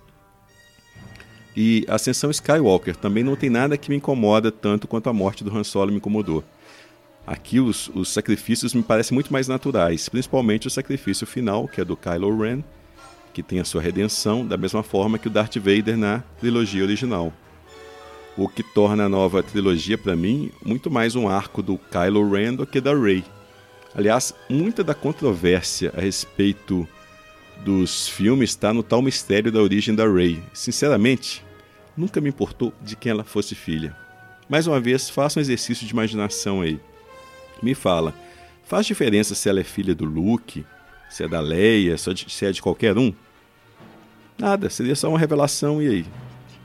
E 1.56 1.86
Ascensão 1.88 2.30
Skywalker 2.30 2.96
também 2.96 3.24
não 3.24 3.36
tem 3.36 3.50
nada 3.50 3.78
que 3.78 3.90
me 3.90 3.98
incomoda 3.98 4.52
tanto 4.52 4.88
quanto 4.88 5.10
a 5.10 5.14
morte 5.14 5.44
do 5.44 5.56
Han 5.56 5.64
Solo 5.64 5.92
me 5.92 5.98
incomodou. 5.98 6.44
Aqui 7.26 7.60
os, 7.60 7.90
os 7.94 8.10
sacrifícios 8.10 8.74
me 8.74 8.82
parecem 8.82 9.14
muito 9.14 9.32
mais 9.32 9.48
naturais, 9.48 10.10
principalmente 10.10 10.68
o 10.68 10.70
sacrifício 10.70 11.28
final, 11.28 11.68
que 11.68 11.82
é 11.82 11.86
do 11.86 11.98
Kylo 11.98 12.38
Ren, 12.40 12.64
que 13.34 13.44
tem 13.44 13.60
a 13.60 13.66
sua 13.66 13.82
redenção 13.82 14.46
da 14.46 14.58
mesma 14.58 14.84
forma 14.84 15.18
que 15.18 15.28
o 15.28 15.30
Darth 15.30 15.58
Vader 15.58 15.98
na 15.98 16.24
trilogia 16.40 16.84
original. 16.84 17.32
O 18.38 18.48
que 18.48 18.64
torna 18.64 19.06
a 19.06 19.10
nova 19.10 19.44
trilogia 19.44 19.98
para 19.98 20.16
mim 20.16 20.52
muito 20.66 20.90
mais 20.90 21.16
um 21.16 21.28
arco 21.28 21.62
do 21.62 21.78
Kylo 21.78 22.30
Ren 22.32 22.56
do 22.56 22.66
que 22.66 22.80
da 22.80 22.98
Rey. 22.98 23.24
Aliás, 23.94 24.34
muita 24.50 24.84
da 24.84 24.94
controvérsia 24.94 25.92
a 25.98 26.02
respeito 26.02 26.88
dos 27.64 28.08
filmes 28.08 28.52
está 28.52 28.74
no 28.74 28.84
tal 28.84 29.02
mistério 29.02 29.52
da 29.52 29.62
origem 29.62 29.96
da 29.96 30.08
Rey. 30.08 30.42
Sinceramente, 30.54 31.44
nunca 31.98 32.22
me 32.22 32.30
importou 32.30 32.74
de 32.82 32.96
quem 32.96 33.12
ela 33.12 33.24
fosse 33.24 33.56
filha. 33.56 33.96
Mais 34.48 34.68
uma 34.68 34.80
vez, 34.80 35.10
faça 35.10 35.40
um 35.40 35.42
exercício 35.42 35.86
de 35.86 35.94
imaginação 35.94 36.62
aí. 36.62 36.80
Me 37.62 37.76
fala, 37.76 38.14
faz 38.64 38.86
diferença 38.86 39.36
se 39.36 39.50
ela 39.50 39.60
é 39.60 39.64
filha 39.64 39.94
do 39.94 40.06
Luke, 40.06 40.66
se 41.10 41.24
é 41.24 41.28
da 41.28 41.40
Leia, 41.40 41.98
se 41.98 42.46
é 42.46 42.52
de 42.52 42.62
qualquer 42.62 42.98
um? 42.98 43.14
Nada, 44.38 44.70
seria 44.70 44.96
só 44.96 45.10
uma 45.10 45.20
revelação 45.20 45.82
e 45.82 45.88
aí? 45.88 46.06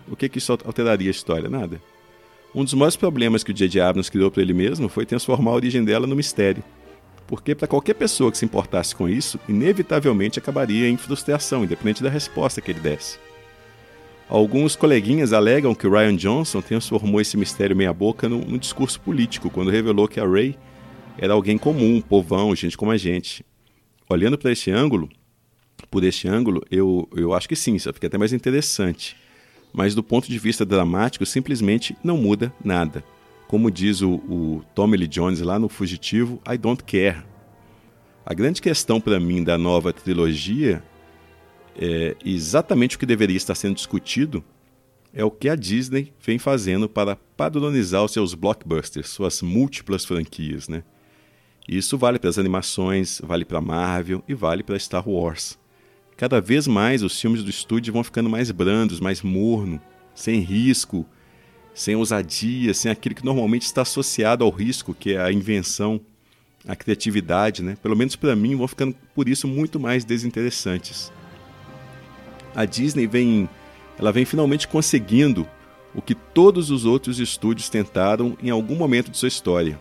O 0.07 0.15
que, 0.15 0.29
que 0.29 0.39
isso 0.39 0.53
alteraria 0.53 1.09
a 1.09 1.11
história? 1.11 1.49
Nada. 1.49 1.81
Um 2.55 2.63
dos 2.63 2.75
maiores 2.75 2.95
problemas 2.95 3.43
que 3.43 3.51
o 3.51 3.55
J.J. 3.55 3.81
Abrams 3.81 4.11
criou 4.11 4.31
para 4.31 4.43
ele 4.43 4.55
mesmo 4.55 4.89
foi 4.89 5.05
transformar 5.05 5.51
a 5.51 5.55
origem 5.55 5.85
dela 5.85 6.07
no 6.07 6.15
mistério. 6.15 6.63
Porque 7.27 7.55
para 7.55 7.69
qualquer 7.69 7.95
pessoa 7.95 8.31
que 8.31 8.39
se 8.39 8.45
importasse 8.45 8.95
com 8.95 9.09
isso, 9.09 9.39
inevitavelmente 9.49 10.39
acabaria 10.39 10.89
em 10.89 10.97
frustração, 10.97 11.65
independente 11.65 12.03
da 12.03 12.11
resposta 12.11 12.61
que 12.61 12.71
ele 12.71 12.81
desse. 12.81 13.19
Alguns 14.29 14.75
coleguinhas 14.75 15.33
alegam 15.33 15.75
que 15.75 15.89
Ryan 15.89 16.17
Johnson 16.17 16.61
transformou 16.61 17.21
esse 17.21 17.37
mistério 17.37 17.77
meia-boca 17.77 18.29
num, 18.29 18.41
num 18.41 18.59
discurso 18.59 19.01
político, 19.01 19.51
quando 19.51 19.71
revelou 19.71 20.09
que 20.09 20.19
a 20.19 20.27
Ray 20.27 20.57
era 21.19 21.33
alguém 21.33 21.57
comum, 21.57 22.01
povão, 22.01 22.55
gente 22.55 22.77
como 22.77 22.91
a 22.91 22.97
gente. 22.97 23.45
Olhando 24.09 24.37
para 24.37 24.53
esse 24.53 24.71
ângulo, 24.71 25.09
por 25.91 26.03
este 26.05 26.27
ângulo, 26.27 26.63
eu, 26.71 27.09
eu 27.15 27.33
acho 27.35 27.49
que 27.49 27.57
sim, 27.57 27.75
isso 27.75 27.93
fica 27.93 28.07
até 28.07 28.19
mais 28.19 28.33
interessante. 28.33 29.17
Mas 29.73 29.95
do 29.95 30.03
ponto 30.03 30.29
de 30.29 30.39
vista 30.39 30.65
dramático, 30.65 31.27
simplesmente 31.27 31.97
não 32.03 32.17
muda 32.17 32.53
nada. 32.65 33.05
Como 33.49 33.71
diz 33.71 34.01
o, 34.01 34.15
o 34.15 34.65
Tommy 34.75 34.97
Lee 34.97 35.09
Jones 35.09 35.41
lá 35.41 35.59
no 35.59 35.69
Fugitivo, 35.69 36.41
I 36.51 36.57
don't 36.57 36.83
care. 36.83 37.23
A 38.25 38.33
grande 38.33 38.63
questão 38.63 39.01
para 39.01 39.21
mim 39.21 39.45
da 39.45 39.59
nova 39.59 39.93
trilogia 39.93 40.83
é 41.77 42.17
exatamente 42.25 42.97
o 42.97 42.99
que 42.99 43.07
deveria 43.07 43.37
estar 43.37 43.55
sendo 43.55 43.75
discutido 43.75 44.43
é 45.15 45.25
o 45.25 45.31
que 45.31 45.49
a 45.49 45.55
Disney 45.55 46.13
vem 46.21 46.39
fazendo 46.39 46.89
para 46.89 47.15
padronizar 47.15 48.03
os 48.03 48.13
seus 48.13 48.35
blockbusters, 48.35 49.09
suas 49.09 49.41
múltiplas 49.41 50.05
franquias, 50.05 50.69
né? 50.69 50.83
Isso 51.69 51.97
vale 51.97 52.19
para 52.19 52.29
as 52.29 52.37
animações, 52.37 53.21
vale 53.25 53.45
para 53.45 53.61
Marvel 53.61 54.23
e 54.29 54.35
vale 54.35 54.65
para 54.65 54.79
Star 54.79 55.09
Wars. 55.09 55.57
Cada 56.17 56.41
vez 56.41 56.67
mais 56.67 57.03
os 57.03 57.19
filmes 57.19 57.45
do 57.45 57.49
estúdio 57.49 57.93
vão 57.93 58.03
ficando 58.03 58.29
mais 58.29 58.51
brandos, 58.51 59.01
mais 59.01 59.23
morno, 59.23 59.81
sem 60.15 60.41
risco, 60.41 61.07
sem 61.75 61.97
ousadia, 61.97 62.73
sem 62.73 62.91
aquilo 62.91 63.15
que 63.15 63.25
normalmente 63.25 63.63
está 63.63 63.83
associado 63.83 64.45
ao 64.45 64.51
risco, 64.51 64.95
que 64.95 65.15
é 65.15 65.21
a 65.21 65.33
invenção, 65.33 66.01
a 66.67 66.77
criatividade, 66.77 67.63
né? 67.63 67.77
Pelo 67.83 67.97
menos 67.97 68.17
para 68.17 68.35
mim, 68.37 68.57
vão 68.57 68.69
ficando 68.69 68.95
por 69.15 69.29
isso 69.29 69.49
muito 69.49 69.79
mais 69.81 70.05
desinteressantes. 70.05 71.13
A 72.55 72.65
Disney 72.65 73.07
vem, 73.07 73.49
ela 73.99 74.13
vem 74.13 74.25
finalmente 74.25 74.69
conseguindo 74.69 75.47
o 75.95 76.01
que 76.01 76.15
todos 76.15 76.71
os 76.71 76.85
outros 76.85 77.19
estúdios 77.19 77.69
tentaram 77.69 78.39
em 78.43 78.51
algum 78.51 78.77
momento 78.77 79.11
de 79.11 79.19
sua 79.19 79.29
história 79.29 79.79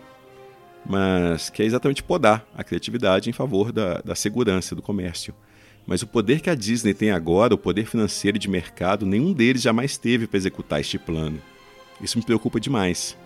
mas 0.86 1.50
que 1.50 1.62
é 1.62 1.66
exatamente 1.66 2.04
podar 2.04 2.46
a 2.56 2.64
criatividade 2.64 3.30
em 3.30 3.34
favor 3.34 3.72
da, 3.72 4.00
da 4.02 4.16
segurança 4.16 4.76
do 4.76 4.82
comércio. 4.82 5.34
Mas 5.86 6.02
o 6.02 6.08
poder 6.08 6.42
que 6.42 6.50
a 6.50 6.56
Disney 6.56 6.94
tem 6.94 7.12
agora, 7.12 7.54
o 7.54 7.58
poder 7.58 7.86
financeiro 7.86 8.38
e 8.38 8.40
de 8.40 8.50
mercado, 8.50 9.06
nenhum 9.06 9.34
deles 9.34 9.62
jamais 9.62 9.98
teve 9.98 10.28
para 10.28 10.38
executar 10.38 10.80
este 10.80 10.98
plano. 10.98 11.42
Isso 12.02 12.18
me 12.18 12.24
preocupa 12.24 12.60
demais. 12.60 13.18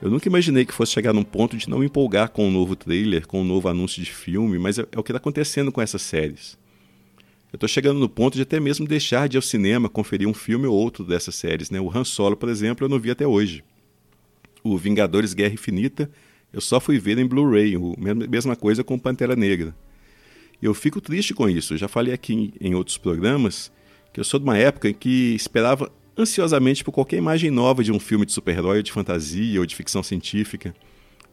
Eu 0.00 0.10
nunca 0.10 0.28
imaginei 0.28 0.64
que 0.64 0.72
fosse 0.72 0.92
chegar 0.92 1.12
num 1.12 1.22
ponto 1.22 1.56
de 1.56 1.68
não 1.68 1.80
me 1.80 1.86
empolgar 1.86 2.30
com 2.30 2.48
um 2.48 2.50
novo 2.50 2.74
trailer, 2.74 3.26
com 3.26 3.42
um 3.42 3.44
novo 3.44 3.68
anúncio 3.68 4.02
de 4.02 4.10
filme, 4.10 4.58
mas 4.58 4.78
é, 4.78 4.82
é 4.92 4.98
o 4.98 5.02
que 5.02 5.12
está 5.12 5.18
acontecendo 5.18 5.70
com 5.70 5.82
essas 5.82 6.02
séries. 6.02 6.58
Eu 7.52 7.56
estou 7.56 7.68
chegando 7.68 7.98
no 7.98 8.08
ponto 8.08 8.36
de 8.36 8.42
até 8.42 8.60
mesmo 8.60 8.86
deixar 8.86 9.28
de 9.28 9.36
ir 9.36 9.38
ao 9.38 9.42
cinema 9.42 9.88
conferir 9.88 10.28
um 10.28 10.34
filme 10.34 10.66
ou 10.66 10.74
outro 10.74 11.04
dessas 11.04 11.34
séries. 11.34 11.70
Né? 11.70 11.80
O 11.80 11.90
Han 11.90 12.04
Solo, 12.04 12.36
por 12.36 12.48
exemplo, 12.48 12.84
eu 12.84 12.88
não 12.88 12.98
vi 12.98 13.10
até 13.10 13.26
hoje. 13.26 13.64
O 14.62 14.78
Vingadores 14.78 15.34
Guerra 15.34 15.54
Infinita 15.54 16.10
eu 16.52 16.60
só 16.60 16.80
fui 16.80 16.98
ver 16.98 17.18
em 17.18 17.26
Blu-ray, 17.26 17.74
mesma 18.28 18.56
coisa 18.56 18.82
com 18.82 18.98
Pantera 18.98 19.36
Negra. 19.36 19.74
Eu 20.60 20.74
fico 20.74 21.00
triste 21.00 21.32
com 21.32 21.48
isso. 21.48 21.74
Eu 21.74 21.78
já 21.78 21.88
falei 21.88 22.12
aqui 22.12 22.52
em 22.60 22.74
outros 22.74 22.98
programas 22.98 23.72
que 24.12 24.18
eu 24.18 24.24
sou 24.24 24.40
de 24.40 24.44
uma 24.44 24.58
época 24.58 24.88
em 24.88 24.94
que 24.94 25.34
esperava 25.34 25.90
ansiosamente 26.18 26.84
por 26.84 26.92
qualquer 26.92 27.16
imagem 27.16 27.50
nova 27.50 27.82
de 27.82 27.92
um 27.92 28.00
filme 28.00 28.26
de 28.26 28.32
super-herói 28.32 28.82
de 28.82 28.92
fantasia 28.92 29.60
ou 29.60 29.66
de 29.66 29.74
ficção 29.76 30.02
científica. 30.02 30.74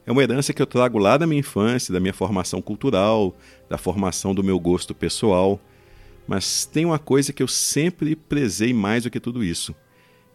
É 0.05 0.11
uma 0.11 0.23
herança 0.23 0.53
que 0.53 0.61
eu 0.61 0.65
trago 0.65 0.97
lá 0.97 1.17
da 1.17 1.27
minha 1.27 1.39
infância, 1.39 1.93
da 1.93 1.99
minha 1.99 2.13
formação 2.13 2.61
cultural, 2.61 3.35
da 3.69 3.77
formação 3.77 4.33
do 4.33 4.43
meu 4.43 4.59
gosto 4.59 4.95
pessoal. 4.95 5.59
Mas 6.27 6.65
tem 6.65 6.85
uma 6.85 6.99
coisa 6.99 7.33
que 7.33 7.43
eu 7.43 7.47
sempre 7.47 8.15
prezei 8.15 8.73
mais 8.73 9.03
do 9.03 9.09
que 9.09 9.19
tudo 9.19 9.43
isso, 9.43 9.75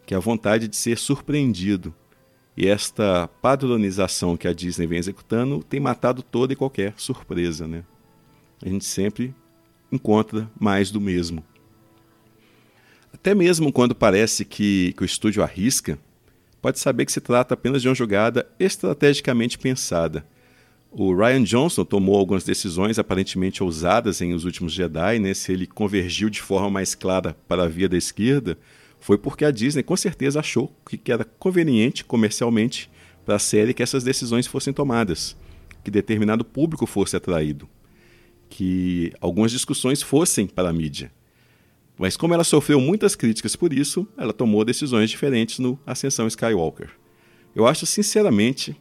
que 0.05 0.13
é 0.13 0.17
a 0.17 0.19
vontade 0.19 0.67
de 0.67 0.75
ser 0.75 0.97
surpreendido, 0.97 1.93
e 2.55 2.67
esta 2.67 3.27
padronização 3.41 4.37
que 4.37 4.47
a 4.47 4.53
Disney 4.53 4.85
vem 4.85 4.99
executando 4.99 5.63
tem 5.63 5.79
matado 5.79 6.21
toda 6.21 6.53
e 6.53 6.55
qualquer 6.55 6.93
surpresa. 6.97 7.67
Né? 7.67 7.83
A 8.63 8.69
gente 8.69 8.85
sempre 8.85 9.33
encontra 9.91 10.49
mais 10.59 10.91
do 10.91 11.01
mesmo. 11.01 11.43
Até 13.13 13.35
mesmo 13.35 13.71
quando 13.71 13.93
parece 13.93 14.43
que, 14.43 14.93
que 14.97 15.03
o 15.03 15.05
estúdio 15.05 15.43
arrisca, 15.43 15.99
pode 16.61 16.79
saber 16.79 17.05
que 17.05 17.11
se 17.11 17.21
trata 17.21 17.53
apenas 17.53 17.81
de 17.81 17.87
uma 17.87 17.95
jogada 17.95 18.47
estrategicamente 18.59 19.57
pensada. 19.57 20.25
O 20.91 21.15
Ryan 21.15 21.43
Johnson 21.43 21.85
tomou 21.85 22.15
algumas 22.15 22.43
decisões 22.43 22.99
aparentemente 22.99 23.63
ousadas 23.63 24.21
em 24.21 24.33
Os 24.33 24.45
Últimos 24.45 24.73
Jedi, 24.73 25.19
né? 25.19 25.33
se 25.33 25.51
ele 25.51 25.65
convergiu 25.65 26.29
de 26.29 26.41
forma 26.41 26.69
mais 26.69 26.95
clara 26.95 27.35
para 27.47 27.63
a 27.63 27.67
via 27.67 27.89
da 27.89 27.97
esquerda, 27.97 28.57
foi 28.99 29.17
porque 29.17 29.43
a 29.43 29.51
Disney 29.51 29.83
com 29.83 29.97
certeza 29.97 30.39
achou 30.39 30.73
que 30.85 31.11
era 31.11 31.23
conveniente 31.23 32.05
comercialmente 32.05 32.89
para 33.25 33.35
a 33.35 33.39
série 33.39 33.73
que 33.73 33.83
essas 33.83 34.03
decisões 34.03 34.47
fossem 34.47 34.73
tomadas, 34.73 35.35
que 35.83 35.91
determinado 35.91 36.45
público 36.45 36.85
fosse 36.85 37.15
atraído, 37.15 37.67
que 38.49 39.11
algumas 39.19 39.51
discussões 39.51 40.01
fossem 40.01 40.47
para 40.47 40.69
a 40.69 40.73
mídia. 40.73 41.11
Mas 41.97 42.17
como 42.17 42.33
ela 42.33 42.43
sofreu 42.43 42.81
muitas 42.81 43.15
críticas 43.15 43.55
por 43.55 43.71
isso, 43.71 44.07
ela 44.17 44.33
tomou 44.33 44.65
decisões 44.65 45.09
diferentes 45.09 45.59
no 45.59 45.79
Ascensão 45.85 46.27
Skywalker. 46.27 46.89
Eu 47.55 47.67
acho 47.67 47.85
sinceramente 47.85 48.75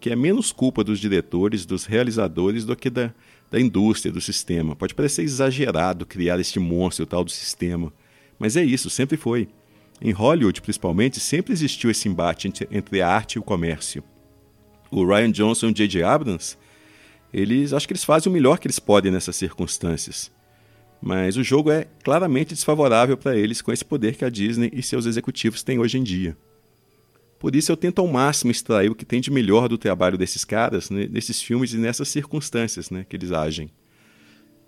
que 0.00 0.10
é 0.10 0.16
menos 0.16 0.52
culpa 0.52 0.84
dos 0.84 1.00
diretores, 1.00 1.66
dos 1.66 1.84
realizadores 1.84 2.64
do 2.64 2.76
que 2.76 2.90
da, 2.90 3.12
da 3.50 3.60
indústria, 3.60 4.12
do 4.12 4.20
sistema. 4.20 4.76
Pode 4.76 4.94
parecer 4.94 5.22
exagerado 5.22 6.06
criar 6.06 6.38
este 6.38 6.60
monstro 6.60 7.06
tal 7.06 7.24
do 7.24 7.30
sistema, 7.30 7.92
mas 8.38 8.56
é 8.56 8.64
isso, 8.64 8.90
sempre 8.90 9.16
foi. 9.16 9.48
Em 10.00 10.12
Hollywood, 10.12 10.60
principalmente, 10.60 11.18
sempre 11.18 11.52
existiu 11.52 11.90
esse 11.90 12.08
embate 12.08 12.52
entre 12.70 13.00
a 13.00 13.08
arte 13.08 13.34
e 13.34 13.38
o 13.38 13.42
comércio. 13.42 14.04
O 14.90 15.04
Ryan 15.04 15.32
Johnson 15.32 15.66
e 15.66 15.70
o 15.70 15.74
J.J. 15.74 16.02
Abrams, 16.04 16.56
eles 17.32 17.72
acho 17.72 17.86
que 17.86 17.92
eles 17.92 18.04
fazem 18.04 18.30
o 18.30 18.32
melhor 18.32 18.58
que 18.58 18.68
eles 18.68 18.78
podem 18.78 19.10
nessas 19.10 19.34
circunstâncias. 19.34 20.30
Mas 21.00 21.36
o 21.36 21.44
jogo 21.44 21.70
é 21.70 21.86
claramente 22.02 22.54
desfavorável 22.54 23.16
para 23.16 23.36
eles 23.36 23.62
com 23.62 23.72
esse 23.72 23.84
poder 23.84 24.16
que 24.16 24.24
a 24.24 24.30
Disney 24.30 24.70
e 24.72 24.82
seus 24.82 25.06
executivos 25.06 25.62
têm 25.62 25.78
hoje 25.78 25.98
em 25.98 26.02
dia. 26.02 26.36
Por 27.38 27.54
isso 27.54 27.70
eu 27.70 27.76
tento 27.76 28.00
ao 28.00 28.08
máximo 28.08 28.50
extrair 28.50 28.90
o 28.90 28.94
que 28.94 29.04
tem 29.04 29.20
de 29.20 29.30
melhor 29.30 29.68
do 29.68 29.78
trabalho 29.78 30.18
desses 30.18 30.44
caras 30.44 30.90
né, 30.90 31.08
nesses 31.10 31.40
filmes 31.40 31.72
e 31.72 31.78
nessas 31.78 32.08
circunstâncias 32.08 32.90
né, 32.90 33.06
que 33.08 33.14
eles 33.14 33.30
agem. 33.30 33.70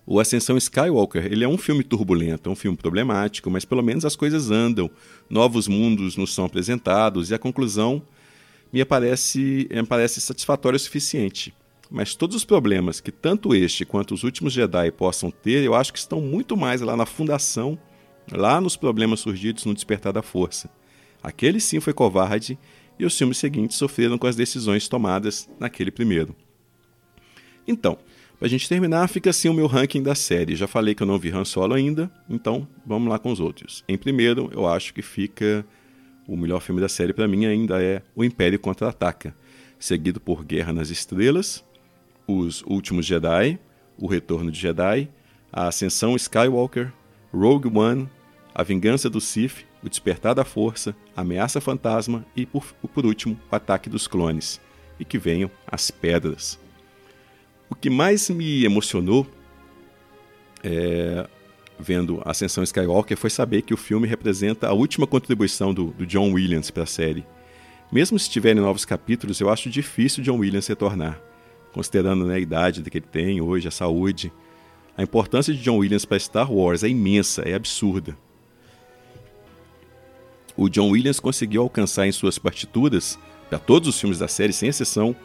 O 0.06 0.18
Ascensão 0.18 0.56
Skywalker, 0.56 1.26
ele 1.26 1.44
é 1.44 1.48
um 1.48 1.58
filme 1.58 1.84
turbulento, 1.84 2.48
é 2.48 2.52
um 2.52 2.56
filme 2.56 2.76
problemático, 2.76 3.50
mas 3.50 3.64
pelo 3.64 3.82
menos 3.82 4.04
as 4.04 4.16
coisas 4.16 4.50
andam, 4.50 4.90
novos 5.28 5.68
mundos 5.68 6.16
nos 6.16 6.34
são 6.34 6.44
apresentados 6.44 7.30
e 7.30 7.34
a 7.34 7.38
conclusão 7.38 8.02
me 8.72 8.84
parece, 8.84 9.68
me 9.70 9.84
parece 9.84 10.20
satisfatória 10.20 10.76
o 10.76 10.80
suficiente. 10.80 11.52
Mas 11.90 12.14
todos 12.14 12.36
os 12.36 12.44
problemas 12.44 13.00
que 13.00 13.10
tanto 13.10 13.54
este 13.54 13.84
quanto 13.84 14.14
os 14.14 14.22
últimos 14.22 14.52
Jedi 14.52 14.92
possam 14.92 15.30
ter, 15.30 15.64
eu 15.64 15.74
acho 15.74 15.92
que 15.92 15.98
estão 15.98 16.20
muito 16.20 16.56
mais 16.56 16.80
lá 16.80 16.96
na 16.96 17.04
fundação, 17.04 17.78
lá 18.30 18.60
nos 18.60 18.76
problemas 18.76 19.20
surgidos 19.20 19.64
no 19.64 19.74
Despertar 19.74 20.12
da 20.12 20.22
Força. 20.22 20.70
Aquele 21.22 21.60
sim 21.60 21.80
foi 21.80 21.92
covarde 21.92 22.58
e 22.98 23.04
os 23.04 23.16
filmes 23.16 23.38
seguintes 23.38 23.76
sofreram 23.76 24.16
com 24.16 24.26
as 24.26 24.36
decisões 24.36 24.88
tomadas 24.88 25.48
naquele 25.58 25.90
primeiro. 25.90 26.36
Então, 27.66 27.98
Pra 28.40 28.48
gente 28.48 28.66
terminar, 28.66 29.06
fica 29.06 29.28
assim 29.28 29.50
o 29.50 29.52
meu 29.52 29.66
ranking 29.66 30.02
da 30.02 30.14
série. 30.14 30.56
Já 30.56 30.66
falei 30.66 30.94
que 30.94 31.02
eu 31.02 31.06
não 31.06 31.18
vi 31.18 31.28
Han 31.28 31.44
Solo 31.44 31.74
ainda, 31.74 32.10
então 32.26 32.66
vamos 32.86 33.10
lá 33.10 33.18
com 33.18 33.30
os 33.30 33.38
outros. 33.38 33.84
Em 33.86 33.98
primeiro, 33.98 34.48
eu 34.54 34.66
acho 34.66 34.94
que 34.94 35.02
fica 35.02 35.62
o 36.26 36.38
melhor 36.38 36.60
filme 36.60 36.80
da 36.80 36.88
série 36.88 37.12
para 37.12 37.28
mim 37.28 37.44
ainda 37.44 37.82
é 37.82 38.00
O 38.16 38.24
Império 38.24 38.58
Contra-Ataca, 38.58 39.36
seguido 39.78 40.18
por 40.18 40.42
Guerra 40.42 40.72
nas 40.72 40.88
Estrelas, 40.88 41.62
Os 42.38 42.62
Últimos 42.62 43.06
Jedi, 43.06 43.58
O 43.98 44.06
Retorno 44.06 44.50
de 44.50 44.58
Jedi, 44.58 45.08
A 45.52 45.68
Ascensão 45.68 46.14
Skywalker, 46.16 46.92
Rogue 47.32 47.76
One, 47.76 48.08
A 48.54 48.62
Vingança 48.62 49.10
do 49.10 49.20
Sith, 49.20 49.66
O 49.82 49.88
Despertar 49.88 50.34
da 50.34 50.44
Força, 50.44 50.94
Ameaça 51.16 51.60
Fantasma 51.60 52.24
e, 52.36 52.46
por, 52.46 52.64
por 52.94 53.04
último, 53.04 53.38
O 53.50 53.56
Ataque 53.56 53.88
dos 53.88 54.06
Clones. 54.06 54.60
E 54.98 55.04
que 55.04 55.18
venham 55.18 55.50
as 55.66 55.90
pedras. 55.90 56.58
O 57.70 57.74
que 57.74 57.88
mais 57.88 58.28
me 58.28 58.64
emocionou 58.64 59.26
é, 60.62 61.26
vendo 61.78 62.20
Ascensão 62.24 62.62
Skywalker 62.62 63.16
foi 63.16 63.30
saber 63.30 63.62
que 63.62 63.72
o 63.72 63.76
filme 63.76 64.06
representa 64.06 64.68
a 64.68 64.72
última 64.72 65.06
contribuição 65.06 65.72
do, 65.72 65.86
do 65.86 66.06
John 66.06 66.32
Williams 66.32 66.70
para 66.70 66.82
a 66.82 66.86
série. 66.86 67.24
Mesmo 67.90 68.18
se 68.18 68.30
tiverem 68.30 68.62
novos 68.62 68.84
capítulos, 68.84 69.40
eu 69.40 69.50
acho 69.50 69.70
difícil 69.70 70.22
John 70.22 70.38
Williams 70.38 70.66
retornar, 70.66 71.20
considerando 71.72 72.24
né, 72.26 72.34
a 72.34 72.38
idade 72.38 72.82
que 72.82 72.98
ele 72.98 73.06
tem 73.10 73.40
hoje, 73.40 73.68
a 73.68 73.70
saúde. 73.70 74.32
A 74.96 75.02
importância 75.02 75.54
de 75.54 75.62
John 75.62 75.78
Williams 75.78 76.04
para 76.04 76.18
Star 76.18 76.52
Wars 76.52 76.82
é 76.82 76.88
imensa, 76.88 77.42
é 77.42 77.54
absurda. 77.54 78.16
O 80.56 80.68
John 80.68 80.90
Williams 80.90 81.20
conseguiu 81.20 81.62
alcançar 81.62 82.06
em 82.06 82.12
suas 82.12 82.38
partituras, 82.38 83.18
para 83.48 83.58
todos 83.58 83.88
os 83.88 84.00
filmes 84.00 84.18
da 84.18 84.28
série, 84.28 84.52
sem 84.52 84.68
exceção, 84.68 85.16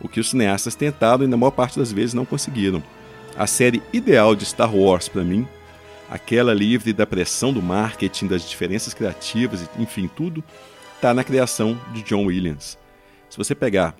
o 0.00 0.08
que 0.08 0.20
os 0.20 0.30
cineastas 0.30 0.74
tentaram 0.74 1.24
e 1.24 1.26
na 1.26 1.36
maior 1.36 1.50
parte 1.50 1.78
das 1.78 1.92
vezes 1.92 2.14
não 2.14 2.24
conseguiram. 2.24 2.82
A 3.36 3.46
série 3.46 3.82
ideal 3.92 4.34
de 4.34 4.44
Star 4.44 4.74
Wars 4.74 5.08
para 5.08 5.22
mim, 5.22 5.46
aquela 6.10 6.52
livre 6.52 6.92
da 6.92 7.06
pressão 7.06 7.52
do 7.52 7.62
marketing, 7.62 8.26
das 8.26 8.48
diferenças 8.48 8.92
criativas, 8.92 9.68
enfim, 9.78 10.10
tudo 10.14 10.42
está 10.96 11.14
na 11.14 11.22
criação 11.22 11.80
de 11.92 12.02
John 12.02 12.24
Williams. 12.24 12.76
Se 13.28 13.38
você 13.38 13.54
pegar 13.54 13.96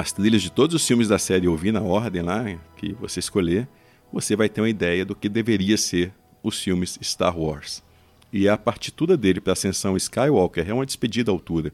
as 0.00 0.12
trilhas 0.12 0.42
de 0.42 0.52
todos 0.52 0.74
os 0.76 0.86
filmes 0.86 1.08
da 1.08 1.18
série 1.18 1.48
ouvir 1.48 1.72
na 1.72 1.80
ordem 1.80 2.20
lá 2.20 2.44
que 2.76 2.92
você 2.94 3.18
escolher, 3.18 3.66
você 4.12 4.36
vai 4.36 4.48
ter 4.48 4.60
uma 4.60 4.68
ideia 4.68 5.06
do 5.06 5.14
que 5.14 5.28
deveria 5.28 5.78
ser 5.78 6.12
os 6.42 6.60
filmes 6.60 6.98
Star 7.02 7.36
Wars. 7.38 7.82
E 8.30 8.46
a 8.46 8.58
partitura 8.58 9.16
dele 9.16 9.40
para 9.40 9.54
Ascensão 9.54 9.96
Skywalker 9.96 10.68
é 10.68 10.74
uma 10.74 10.84
despedida 10.84 11.30
à 11.30 11.32
altura. 11.32 11.72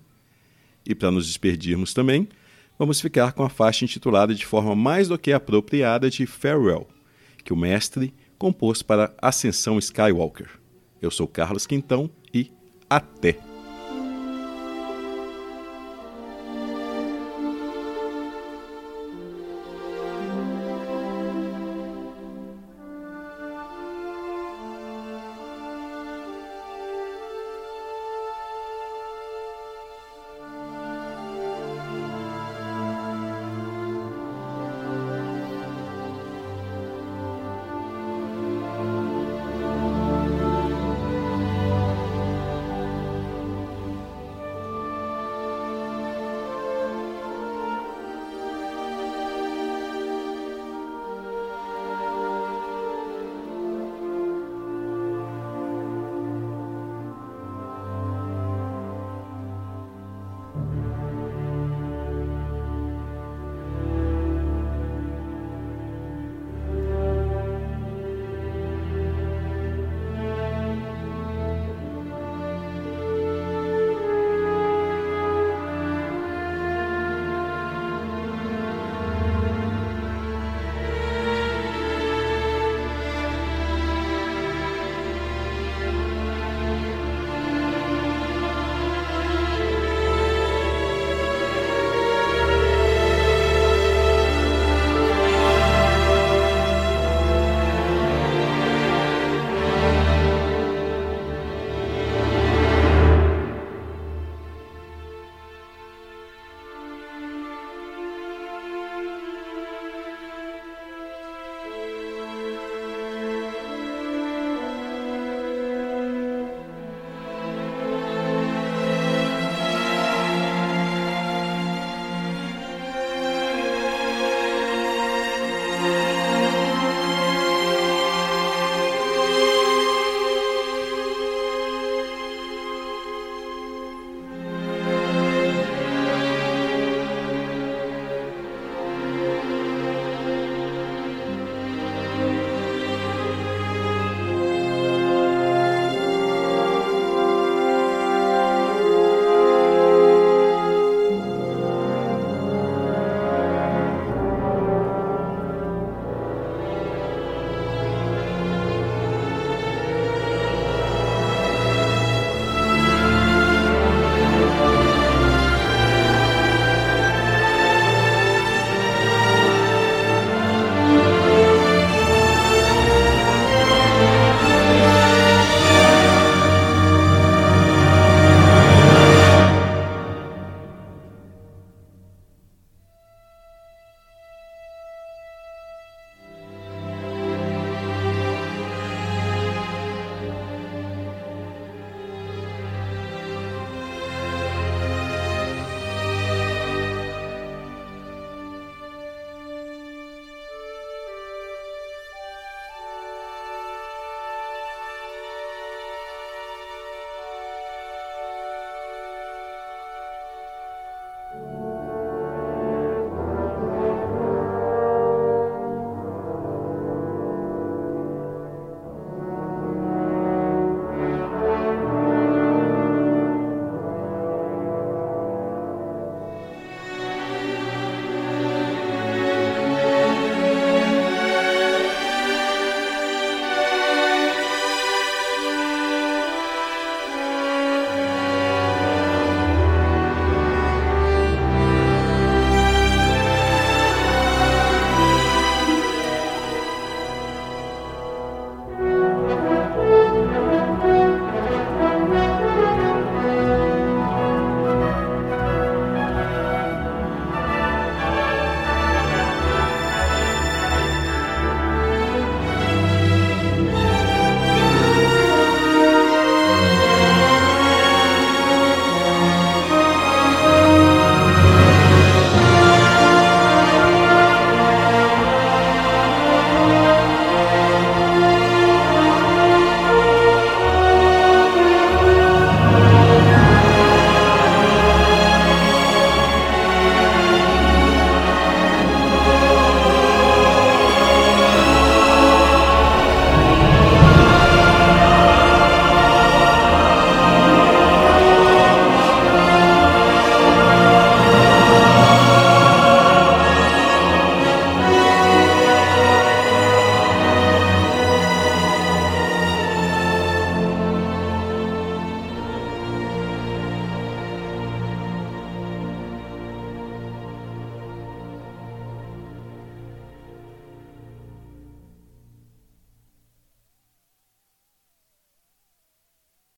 E 0.87 0.95
para 0.95 1.11
nos 1.11 1.27
despedirmos 1.27 1.93
também, 1.93 2.29
vamos 2.79 3.01
ficar 3.01 3.33
com 3.33 3.43
a 3.43 3.51
faixa 3.51 3.85
intitulada 3.85 4.33
de 4.33 4.47
forma 4.47 4.77
mais 4.77 5.09
do 5.09 5.19
que 5.19 5.33
apropriada 5.33 6.09
de 6.09 6.25
Farewell, 6.25 6.87
que 7.45 7.53
o 7.53 7.57
mestre 7.57 8.15
compôs 8.39 8.83
para 8.83 9.13
Ascensão 9.21 9.79
Skywalker. 9.79 10.49
Eu 11.01 11.11
sou 11.11 11.27
Carlos 11.27 11.67
Quintão 11.67 12.09
e 12.33 12.53
até! 12.89 13.52